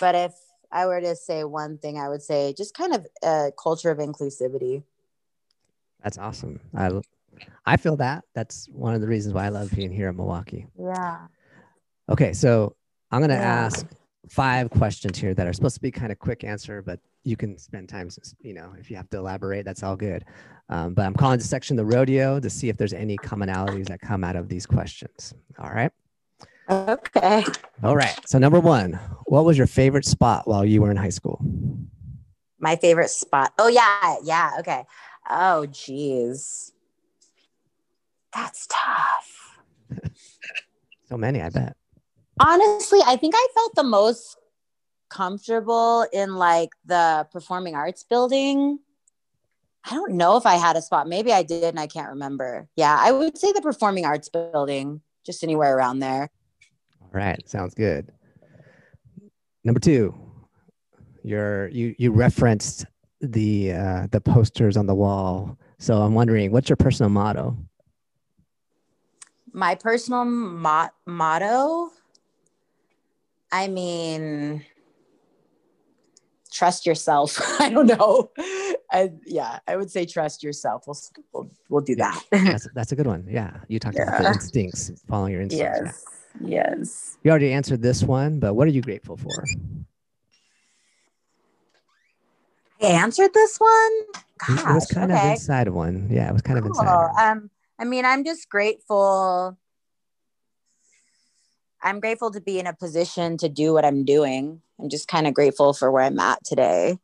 but 0.00 0.14
if 0.14 0.32
i 0.72 0.84
were 0.84 1.00
to 1.00 1.14
say 1.16 1.44
one 1.44 1.78
thing 1.78 1.98
i 1.98 2.08
would 2.08 2.22
say 2.22 2.52
just 2.52 2.74
kind 2.74 2.92
of 2.94 3.06
a 3.22 3.50
culture 3.62 3.90
of 3.90 3.98
inclusivity 3.98 4.82
that's 6.02 6.18
awesome. 6.18 6.60
I 6.76 7.00
I 7.66 7.76
feel 7.76 7.96
that. 7.96 8.24
That's 8.34 8.68
one 8.72 8.94
of 8.94 9.00
the 9.00 9.08
reasons 9.08 9.34
why 9.34 9.46
I 9.46 9.48
love 9.48 9.70
being 9.74 9.90
here 9.90 10.08
in 10.08 10.16
Milwaukie. 10.16 10.66
Yeah. 10.78 11.26
Okay, 12.08 12.32
so 12.32 12.76
I'm 13.10 13.20
gonna 13.20 13.34
Yeah. 13.34 13.64
ask 13.66 13.84
five 14.28 14.70
questions 14.70 15.18
here 15.18 15.34
that 15.34 15.46
are 15.46 15.52
supposed 15.52 15.74
to 15.74 15.80
be 15.80 15.90
kind 15.90 16.12
of 16.12 16.18
quick 16.18 16.44
answer, 16.44 16.82
but 16.82 17.00
you 17.28 17.36
can 17.36 17.58
spend 17.58 17.90
time, 17.90 18.08
you 18.40 18.54
know, 18.54 18.72
if 18.78 18.90
you 18.90 18.96
have 18.96 19.10
to 19.10 19.18
elaborate, 19.18 19.64
that's 19.64 19.82
all 19.82 19.96
good. 19.96 20.24
Um, 20.70 20.94
but 20.94 21.04
I'm 21.04 21.14
calling 21.14 21.38
this 21.38 21.48
section 21.48 21.76
the 21.76 21.84
rodeo 21.84 22.40
to 22.40 22.48
see 22.48 22.70
if 22.70 22.76
there's 22.78 22.94
any 22.94 23.16
commonalities 23.18 23.86
that 23.88 24.00
come 24.00 24.24
out 24.24 24.34
of 24.34 24.48
these 24.48 24.64
questions. 24.64 25.34
All 25.58 25.70
right. 25.70 25.92
Okay. 26.70 27.44
All 27.82 27.96
right. 27.96 28.18
So 28.26 28.38
number 28.38 28.60
one, 28.60 28.98
what 29.26 29.44
was 29.44 29.58
your 29.58 29.66
favorite 29.66 30.06
spot 30.06 30.48
while 30.48 30.64
you 30.64 30.80
were 30.80 30.90
in 30.90 30.96
high 30.96 31.08
school? 31.10 31.38
My 32.58 32.76
favorite 32.76 33.10
spot. 33.10 33.52
Oh 33.58 33.68
yeah, 33.68 34.16
yeah. 34.22 34.52
Okay. 34.60 34.84
Oh 35.28 35.66
geez, 35.66 36.72
that's 38.34 38.66
tough. 38.66 39.60
So 41.08 41.16
many, 41.16 41.40
I 41.40 41.48
bet. 41.48 41.74
Honestly, 42.38 43.00
I 43.02 43.16
think 43.16 43.32
I 43.34 43.46
felt 43.54 43.74
the 43.74 43.82
most 43.82 44.36
comfortable 45.08 46.06
in 46.12 46.36
like 46.36 46.70
the 46.84 47.26
performing 47.32 47.74
arts 47.74 48.04
building. 48.04 48.78
I 49.84 49.94
don't 49.94 50.14
know 50.14 50.36
if 50.36 50.44
I 50.44 50.56
had 50.56 50.76
a 50.76 50.82
spot. 50.82 51.08
Maybe 51.08 51.32
I 51.32 51.42
did 51.42 51.64
and 51.64 51.80
I 51.80 51.86
can't 51.86 52.10
remember. 52.10 52.68
Yeah, 52.76 52.96
I 52.98 53.12
would 53.12 53.38
say 53.38 53.52
the 53.52 53.62
performing 53.62 54.04
arts 54.04 54.28
building, 54.28 55.00
just 55.24 55.42
anywhere 55.42 55.76
around 55.76 56.00
there. 56.00 56.30
All 57.02 57.10
right, 57.12 57.48
sounds 57.48 57.74
good. 57.74 58.12
Number 59.64 59.80
two, 59.80 60.14
your 61.22 61.68
you 61.68 61.94
you 61.98 62.12
referenced 62.12 62.86
the 63.20 63.72
uh, 63.72 64.06
the 64.10 64.20
posters 64.20 64.76
on 64.76 64.86
the 64.86 64.94
wall. 64.94 65.58
So 65.78 66.02
I'm 66.02 66.14
wondering, 66.14 66.52
what's 66.52 66.68
your 66.68 66.76
personal 66.76 67.10
motto? 67.10 67.56
My 69.52 69.74
personal 69.74 70.24
mo- 70.24 70.90
motto, 71.06 71.90
I 73.50 73.68
mean, 73.68 74.64
trust 76.58 76.84
yourself. 76.86 77.38
I 77.60 77.70
don't 77.70 77.86
know. 77.86 78.30
I, 78.90 79.12
yeah, 79.24 79.60
I 79.68 79.76
would 79.76 79.90
say 79.90 80.04
trust 80.04 80.42
yourself. 80.42 80.84
We'll 80.86 80.98
we'll, 81.32 81.50
we'll 81.68 81.82
do 81.84 81.94
that. 81.96 82.20
That's 82.32 82.68
that's 82.74 82.92
a 82.92 82.96
good 82.96 83.06
one. 83.06 83.24
Yeah, 83.28 83.60
you 83.68 83.78
talked 83.78 83.96
about 83.96 84.18
the 84.18 84.24
Yeah. 84.24 84.32
instincts, 84.32 84.90
following 85.08 85.32
your 85.32 85.42
instincts. 85.42 85.78
yeah. 85.78 85.84
yes. 85.84 86.04
Yes. 86.40 87.16
You 87.22 87.30
already 87.30 87.52
answered 87.52 87.80
this 87.82 88.02
one, 88.02 88.38
but 88.38 88.54
what 88.54 88.66
are 88.68 88.70
you 88.70 88.82
grateful 88.82 89.16
for? 89.16 89.44
I 92.80 92.86
answered 92.86 93.32
this 93.34 93.58
one. 93.58 93.92
it 94.48 94.66
was 94.74 94.86
Gosh, 94.86 94.94
kind 94.94 95.12
of 95.12 95.18
inside 95.30 95.68
one. 95.68 96.08
Yeah, 96.10 96.28
it 96.28 96.32
was 96.32 96.42
kind 96.42 96.58
of 96.58 96.66
inside. 96.66 97.10
Um, 97.18 97.50
I 97.78 97.84
mean, 97.84 98.04
I'm 98.04 98.24
just 98.24 98.48
grateful. 98.48 99.58
I'm 101.82 102.00
grateful 102.00 102.30
to 102.32 102.40
be 102.40 102.58
in 102.58 102.66
a 102.66 102.74
position 102.74 103.36
to 103.38 103.48
do 103.48 103.72
what 103.72 103.84
I'm 103.84 104.04
doing. 104.04 104.60
I'm 104.80 104.88
just 104.88 105.08
kind 105.08 105.26
of 105.26 105.34
grateful 105.34 105.72
for 105.72 105.90
where 105.90 106.02
I'm 106.02 106.18
at 106.18 106.44
today, 106.44 106.98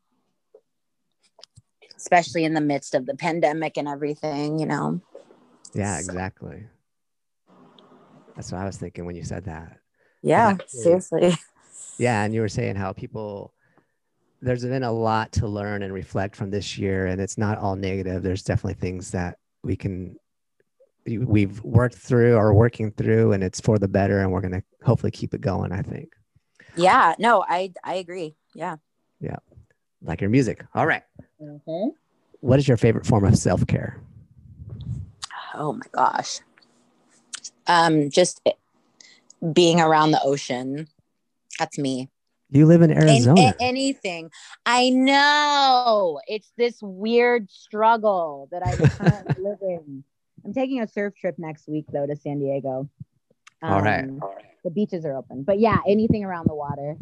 especially 1.96 2.44
in 2.44 2.54
the 2.54 2.60
midst 2.60 2.94
of 2.94 3.06
the 3.06 3.14
pandemic 3.14 3.76
and 3.76 3.86
everything, 3.88 4.58
you 4.58 4.66
know. 4.66 5.00
Yeah, 5.74 5.98
So- 5.98 6.06
exactly. 6.06 6.66
That's 8.34 8.50
what 8.50 8.60
I 8.60 8.64
was 8.64 8.76
thinking 8.76 9.04
when 9.04 9.14
you 9.14 9.22
said 9.22 9.44
that. 9.44 9.78
Yeah, 10.22 10.56
seriously. 10.66 11.34
Yeah, 11.96 12.24
and 12.24 12.34
you 12.34 12.40
were 12.40 12.48
saying 12.48 12.74
how 12.74 12.92
people 12.92 13.54
there's 14.42 14.64
been 14.64 14.82
a 14.82 14.90
lot 14.90 15.30
to 15.32 15.46
learn 15.46 15.82
and 15.84 15.92
reflect 15.92 16.34
from 16.34 16.50
this 16.50 16.76
year, 16.76 17.06
and 17.06 17.20
it's 17.20 17.38
not 17.38 17.56
all 17.58 17.76
negative. 17.76 18.22
There's 18.22 18.42
definitely 18.42 18.80
things 18.80 19.12
that 19.12 19.38
we 19.62 19.76
can 19.76 20.16
we've 21.06 21.62
worked 21.62 21.96
through 21.96 22.34
or 22.36 22.54
working 22.54 22.90
through, 22.92 23.32
and 23.32 23.42
it's 23.44 23.60
for 23.60 23.78
the 23.78 23.88
better, 23.88 24.20
and 24.20 24.32
we're 24.32 24.40
gonna 24.40 24.62
hopefully 24.84 25.10
keep 25.12 25.34
it 25.34 25.40
going. 25.40 25.72
I 25.72 25.82
think, 25.82 26.12
Yeah, 26.76 27.14
no, 27.18 27.44
I 27.48 27.72
I 27.84 27.94
agree. 27.94 28.34
Yeah. 28.54 28.76
Yeah 29.20 29.36
like 30.02 30.20
your 30.20 30.28
music. 30.30 30.62
All 30.74 30.86
right, 30.86 31.02
Mm-hmm. 31.40 31.88
what 32.40 32.58
is 32.58 32.68
your 32.68 32.76
favorite 32.76 33.06
form 33.06 33.24
of 33.24 33.38
self 33.38 33.66
care? 33.66 33.98
Oh 35.54 35.72
my 35.72 35.86
gosh. 35.92 36.40
Um, 37.66 38.10
just 38.10 38.46
being 39.52 39.80
around 39.80 40.10
the 40.10 40.20
ocean. 40.22 40.88
That's 41.58 41.78
me. 41.78 42.10
You 42.50 42.66
live 42.66 42.82
in 42.82 42.90
An- 42.90 42.98
Arizona. 43.08 43.54
a- 43.58 43.62
anything. 43.62 44.30
I 44.66 44.90
know 44.90 46.20
it's 46.26 46.52
this 46.58 46.78
weird 46.82 47.50
struggle 47.50 48.48
that 48.52 48.62
I'm 48.66 48.76
currently 48.90 49.42
living. 49.60 50.04
I'm 50.44 50.52
taking 50.52 50.80
a 50.82 50.86
surf 50.86 51.14
trip 51.18 51.36
next 51.38 51.68
week 51.68 51.86
though 51.92 52.06
to 52.06 52.16
San 52.16 52.38
Diego. 52.38 52.88
All 53.62 53.80
right. 53.80 54.04
Um, 54.04 54.20
The 54.62 54.70
beaches 54.70 55.04
are 55.04 55.16
open, 55.16 55.42
but 55.42 55.58
yeah, 55.58 55.78
anything 55.86 56.24
around 56.24 56.46
the 56.48 56.54
water. 56.54 56.96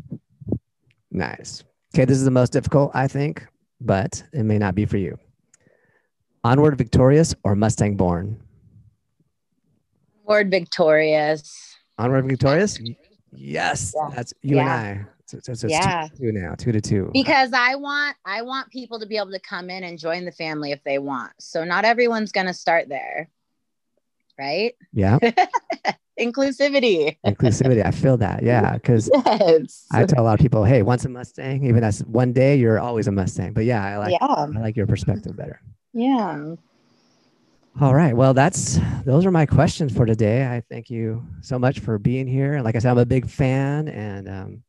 Nice. 1.11 1.63
Okay, 1.95 2.05
this 2.05 2.17
is 2.19 2.25
the 2.25 2.31
most 2.31 2.53
difficult, 2.53 2.91
I 2.95 3.07
think, 3.09 3.47
but 3.81 4.23
it 4.33 4.45
may 4.45 4.59
not 4.59 4.75
be 4.75 4.87
for 4.87 4.97
you. 4.97 5.19
Onward 6.45 6.77
Victorious 6.79 7.35
or 7.45 7.55
Mustang 7.55 7.97
Born? 7.97 8.41
Word 10.25 10.51
victorious. 10.51 11.77
Onward 11.99 12.27
Victorious? 12.27 12.81
Yes, 13.33 13.95
Yeah. 13.97 14.15
that's 14.15 14.35
you 14.43 14.59
and 14.59 14.69
I. 14.69 15.07
So, 15.33 15.39
so, 15.43 15.55
so 15.55 15.67
it's 15.67 15.75
Yeah. 15.75 16.09
two, 16.09 16.17
to 16.17 16.23
two 16.25 16.33
now, 16.33 16.55
two 16.55 16.73
to 16.73 16.81
two. 16.83 17.11
Because 17.15 17.55
I 17.55 17.75
want 17.77 18.17
I 18.27 18.43
want 18.43 18.71
people 18.71 19.01
to 19.01 19.07
be 19.07 19.17
able 19.17 19.31
to 19.31 19.41
come 19.41 19.71
in 19.71 19.83
and 19.83 19.99
join 19.99 20.27
the 20.27 20.33
family 20.33 20.73
if 20.73 20.85
they 20.85 20.99
want. 20.99 21.33
So 21.41 21.65
not 21.65 21.87
everyone's 21.87 22.33
gonna 22.33 22.53
start 22.53 22.91
there. 22.91 23.31
Right? 24.39 24.75
yeah, 24.93 25.19
Inclusivity. 26.21 27.17
inclusivity. 27.25 27.85
I 27.85 27.91
feel 27.93 28.19
that. 28.19 28.43
Yeah, 28.43 28.75
because 28.75 29.11
Yes. 29.15 29.87
I 29.91 30.05
tell 30.05 30.23
a 30.23 30.27
lot 30.27 30.35
of 30.35 30.41
people, 30.41 30.65
hey, 30.65 30.83
once 30.83 31.05
a 31.07 31.09
Mustang, 31.09 31.65
even 31.65 31.83
as 31.83 32.01
one 32.05 32.33
day, 32.35 32.57
you're 32.57 32.79
always 32.79 33.07
a 33.09 33.13
Mustang. 33.13 33.55
But 33.55 33.65
yeah, 33.65 33.83
I 33.85 33.97
like 33.97 34.13
yeah. 34.21 34.27
I 34.27 34.47
like 34.61 34.77
your 34.77 34.87
perspective 34.87 35.35
better. 35.35 35.61
Yeah. 35.95 36.57
All 37.81 37.95
right. 37.95 38.15
Well, 38.15 38.35
that's 38.35 38.79
those 39.07 39.25
are 39.25 39.31
my 39.31 39.47
questions 39.47 39.97
for 39.97 40.05
today. 40.05 40.45
I 40.47 40.63
thank 40.69 40.91
you 40.91 41.25
so 41.41 41.59
much 41.59 41.81
for 41.81 41.99
being 41.99 42.27
here. 42.27 42.61
Like 42.61 42.77
I 42.77 42.81
said, 42.81 42.91
I'm 42.91 42.99
a 42.99 43.07
big 43.07 43.27
fan, 43.29 43.89
and 43.89 44.29
um, 44.29 44.63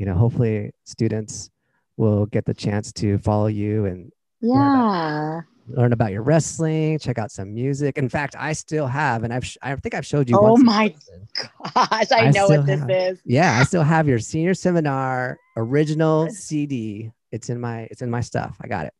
you 0.00 0.06
know, 0.06 0.14
hopefully, 0.14 0.72
students 0.84 1.50
will 1.98 2.24
get 2.26 2.46
the 2.46 2.54
chance 2.54 2.90
to 2.94 3.18
follow 3.18 3.48
you 3.48 3.84
and 3.84 4.10
Yeah. 4.40 5.42
learn 5.68 5.92
about 5.92 6.10
your 6.10 6.22
wrestling, 6.22 6.98
check 6.98 7.18
out 7.18 7.30
some 7.30 7.52
music. 7.54 7.98
In 7.98 8.08
fact, 8.08 8.34
I 8.38 8.54
still 8.54 8.86
have, 8.86 9.22
and 9.24 9.32
I've 9.32 9.44
sh- 9.44 9.58
I 9.62 9.76
think 9.76 9.94
I've 9.94 10.06
showed 10.06 10.30
you. 10.30 10.38
Oh 10.40 10.56
my. 10.56 10.94
Gosh, 11.34 12.10
I, 12.10 12.26
I 12.26 12.30
know 12.30 12.48
what 12.48 12.64
this 12.66 12.80
have- 12.80 12.90
is. 12.90 13.20
Yeah, 13.26 13.58
I 13.60 13.64
still 13.64 13.82
have 13.82 14.08
your 14.08 14.18
senior 14.18 14.54
seminar 14.54 15.38
original 15.56 16.30
CD. 16.46 17.12
It's 17.30 17.50
in 17.50 17.60
my 17.60 17.82
it's 17.90 18.00
in 18.02 18.10
my 18.10 18.22
stuff. 18.22 18.56
I 18.62 18.66
got 18.68 18.86
it. 18.86 18.94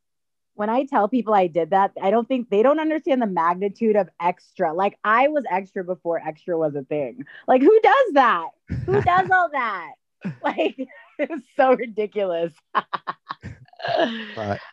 when 0.54 0.68
I 0.68 0.84
tell 0.84 1.08
people 1.08 1.32
I 1.32 1.46
did 1.46 1.70
that, 1.70 1.92
I 2.02 2.10
don't 2.10 2.28
think 2.28 2.50
they 2.50 2.62
don't 2.62 2.78
understand 2.78 3.22
the 3.22 3.26
magnitude 3.26 3.96
of 3.96 4.10
extra. 4.20 4.74
Like 4.74 4.98
I 5.02 5.28
was 5.28 5.44
extra 5.50 5.82
before 5.82 6.20
extra 6.24 6.58
was 6.58 6.74
a 6.76 6.82
thing. 6.82 7.24
Like 7.48 7.62
who 7.62 7.80
does 7.82 8.12
that? 8.12 8.48
Who 8.84 9.00
does 9.12 9.30
all 9.30 9.48
that? 9.52 9.92
Like 10.42 10.76
it's 11.18 11.44
so 11.56 11.74
ridiculous. 11.74 12.52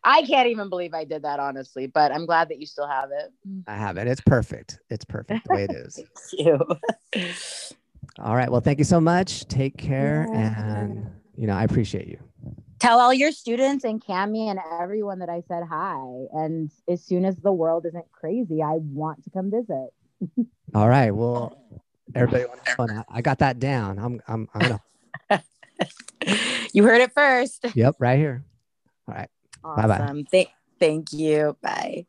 I 0.04 0.24
can't 0.28 0.48
even 0.50 0.70
believe 0.70 0.94
I 0.94 1.04
did 1.06 1.24
that, 1.24 1.40
honestly, 1.40 1.88
but 1.88 2.12
I'm 2.12 2.26
glad 2.26 2.50
that 2.50 2.60
you 2.60 2.66
still 2.66 2.88
have 2.88 3.10
it. 3.12 3.32
I 3.68 3.76
have 3.76 3.98
it. 3.98 4.08
It's 4.08 4.22
perfect. 4.22 4.80
It's 4.90 5.06
perfect 5.06 5.48
the 5.48 5.54
way 5.54 5.64
it 5.66 5.72
is. 5.72 5.96
Thank 6.32 6.46
you. 7.14 7.46
All 8.20 8.36
right. 8.36 8.50
Well, 8.52 8.62
thank 8.62 8.80
you 8.80 8.86
so 8.86 9.00
much. 9.00 9.48
Take 9.48 9.78
care, 9.78 10.28
Yeah. 10.34 10.80
and 10.82 11.10
you 11.36 11.48
know 11.48 11.54
I 11.56 11.64
appreciate 11.64 12.08
you. 12.08 12.20
Tell 12.80 13.00
all 13.00 13.14
your 13.14 13.32
students 13.32 13.84
And 13.86 14.04
Cami 14.04 14.50
and 14.50 14.60
everyone 14.80 15.20
that 15.20 15.30
I 15.30 15.42
said 15.48 15.64
hi. 15.68 15.98
And 16.34 16.70
as 16.88 17.04
soon 17.04 17.26
as 17.26 17.36
the 17.38 17.52
world 17.52 17.86
isn't 17.88 18.12
crazy, 18.12 18.62
I 18.62 18.74
want 18.74 19.24
to 19.24 19.30
come 19.32 19.50
visit. 19.50 19.90
All 20.76 20.88
right. 20.88 21.12
Well, 21.12 21.58
everybody, 22.14 22.46
want 22.46 22.64
to 22.66 22.76
phone 22.76 22.92
out. 22.92 23.06
I 23.10 23.22
got 23.22 23.40
that 23.40 23.60
down. 23.60 23.98
I'm 24.00 24.22
I'm 24.28 24.48
I'm 24.54 24.62
gonna. 24.62 24.82
you 26.74 26.84
heard 26.84 27.02
it 27.02 27.12
first. 27.14 27.66
yep, 27.76 27.96
right 28.00 28.18
here. 28.18 28.44
All 29.08 29.16
right. 29.16 29.30
Bye-bye. 29.64 30.24
Th- 30.32 30.50
thank 30.80 31.14
you. 31.14 31.58
Bye. 31.62 32.06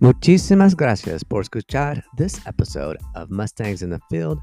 Muchísimas 0.00 0.74
gracias 0.76 1.24
por 1.24 1.40
escuchar 1.40 2.04
this 2.16 2.46
episode 2.46 2.98
of 3.14 3.30
Mustangs 3.30 3.82
in 3.82 3.88
the 3.88 4.00
Field 4.10 4.38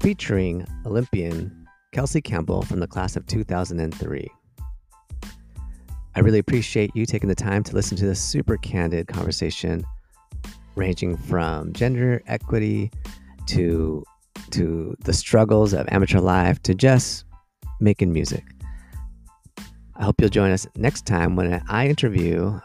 featuring 0.00 0.64
Olympian 0.86 1.66
Kelsey 1.92 2.20
Campbell 2.20 2.62
from 2.62 2.78
the 2.78 2.86
class 2.86 3.16
of 3.16 3.26
2003. 3.26 4.28
I 6.14 6.20
really 6.20 6.38
appreciate 6.38 6.90
you 6.94 7.06
taking 7.06 7.28
the 7.28 7.34
time 7.34 7.62
to 7.64 7.74
listen 7.74 7.96
to 7.98 8.06
this 8.06 8.20
super 8.20 8.56
candid 8.56 9.06
conversation 9.06 9.84
ranging 10.74 11.16
from 11.16 11.72
gender 11.72 12.22
equity 12.26 12.90
to 13.46 14.04
to 14.50 14.96
the 15.04 15.12
struggles 15.12 15.72
of 15.72 15.86
amateur 15.90 16.18
life 16.18 16.60
to 16.62 16.74
just 16.74 17.24
making 17.80 18.12
music. 18.12 18.44
I 19.96 20.04
hope 20.04 20.20
you'll 20.20 20.30
join 20.30 20.50
us 20.50 20.66
next 20.76 21.06
time 21.06 21.36
when 21.36 21.62
I 21.68 21.88
interview 21.88 22.58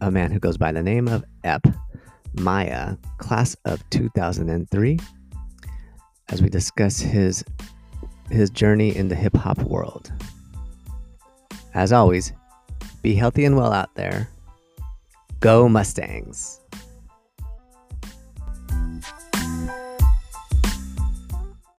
a 0.00 0.10
man 0.10 0.30
who 0.30 0.38
goes 0.38 0.56
by 0.56 0.70
the 0.72 0.82
name 0.82 1.08
of 1.08 1.24
Ep 1.42 1.66
Maya, 2.34 2.96
class 3.16 3.56
of 3.64 3.82
2003, 3.90 4.98
as 6.28 6.42
we 6.42 6.48
discuss 6.48 7.00
his 7.00 7.44
his 8.30 8.50
journey 8.50 8.94
in 8.94 9.08
the 9.08 9.14
hip 9.14 9.36
hop 9.36 9.58
world. 9.62 10.12
As 11.78 11.92
always, 11.92 12.32
be 13.02 13.14
healthy 13.14 13.44
and 13.44 13.56
well 13.56 13.72
out 13.72 13.94
there. 13.94 14.28
Go 15.38 15.68
Mustangs. 15.68 16.58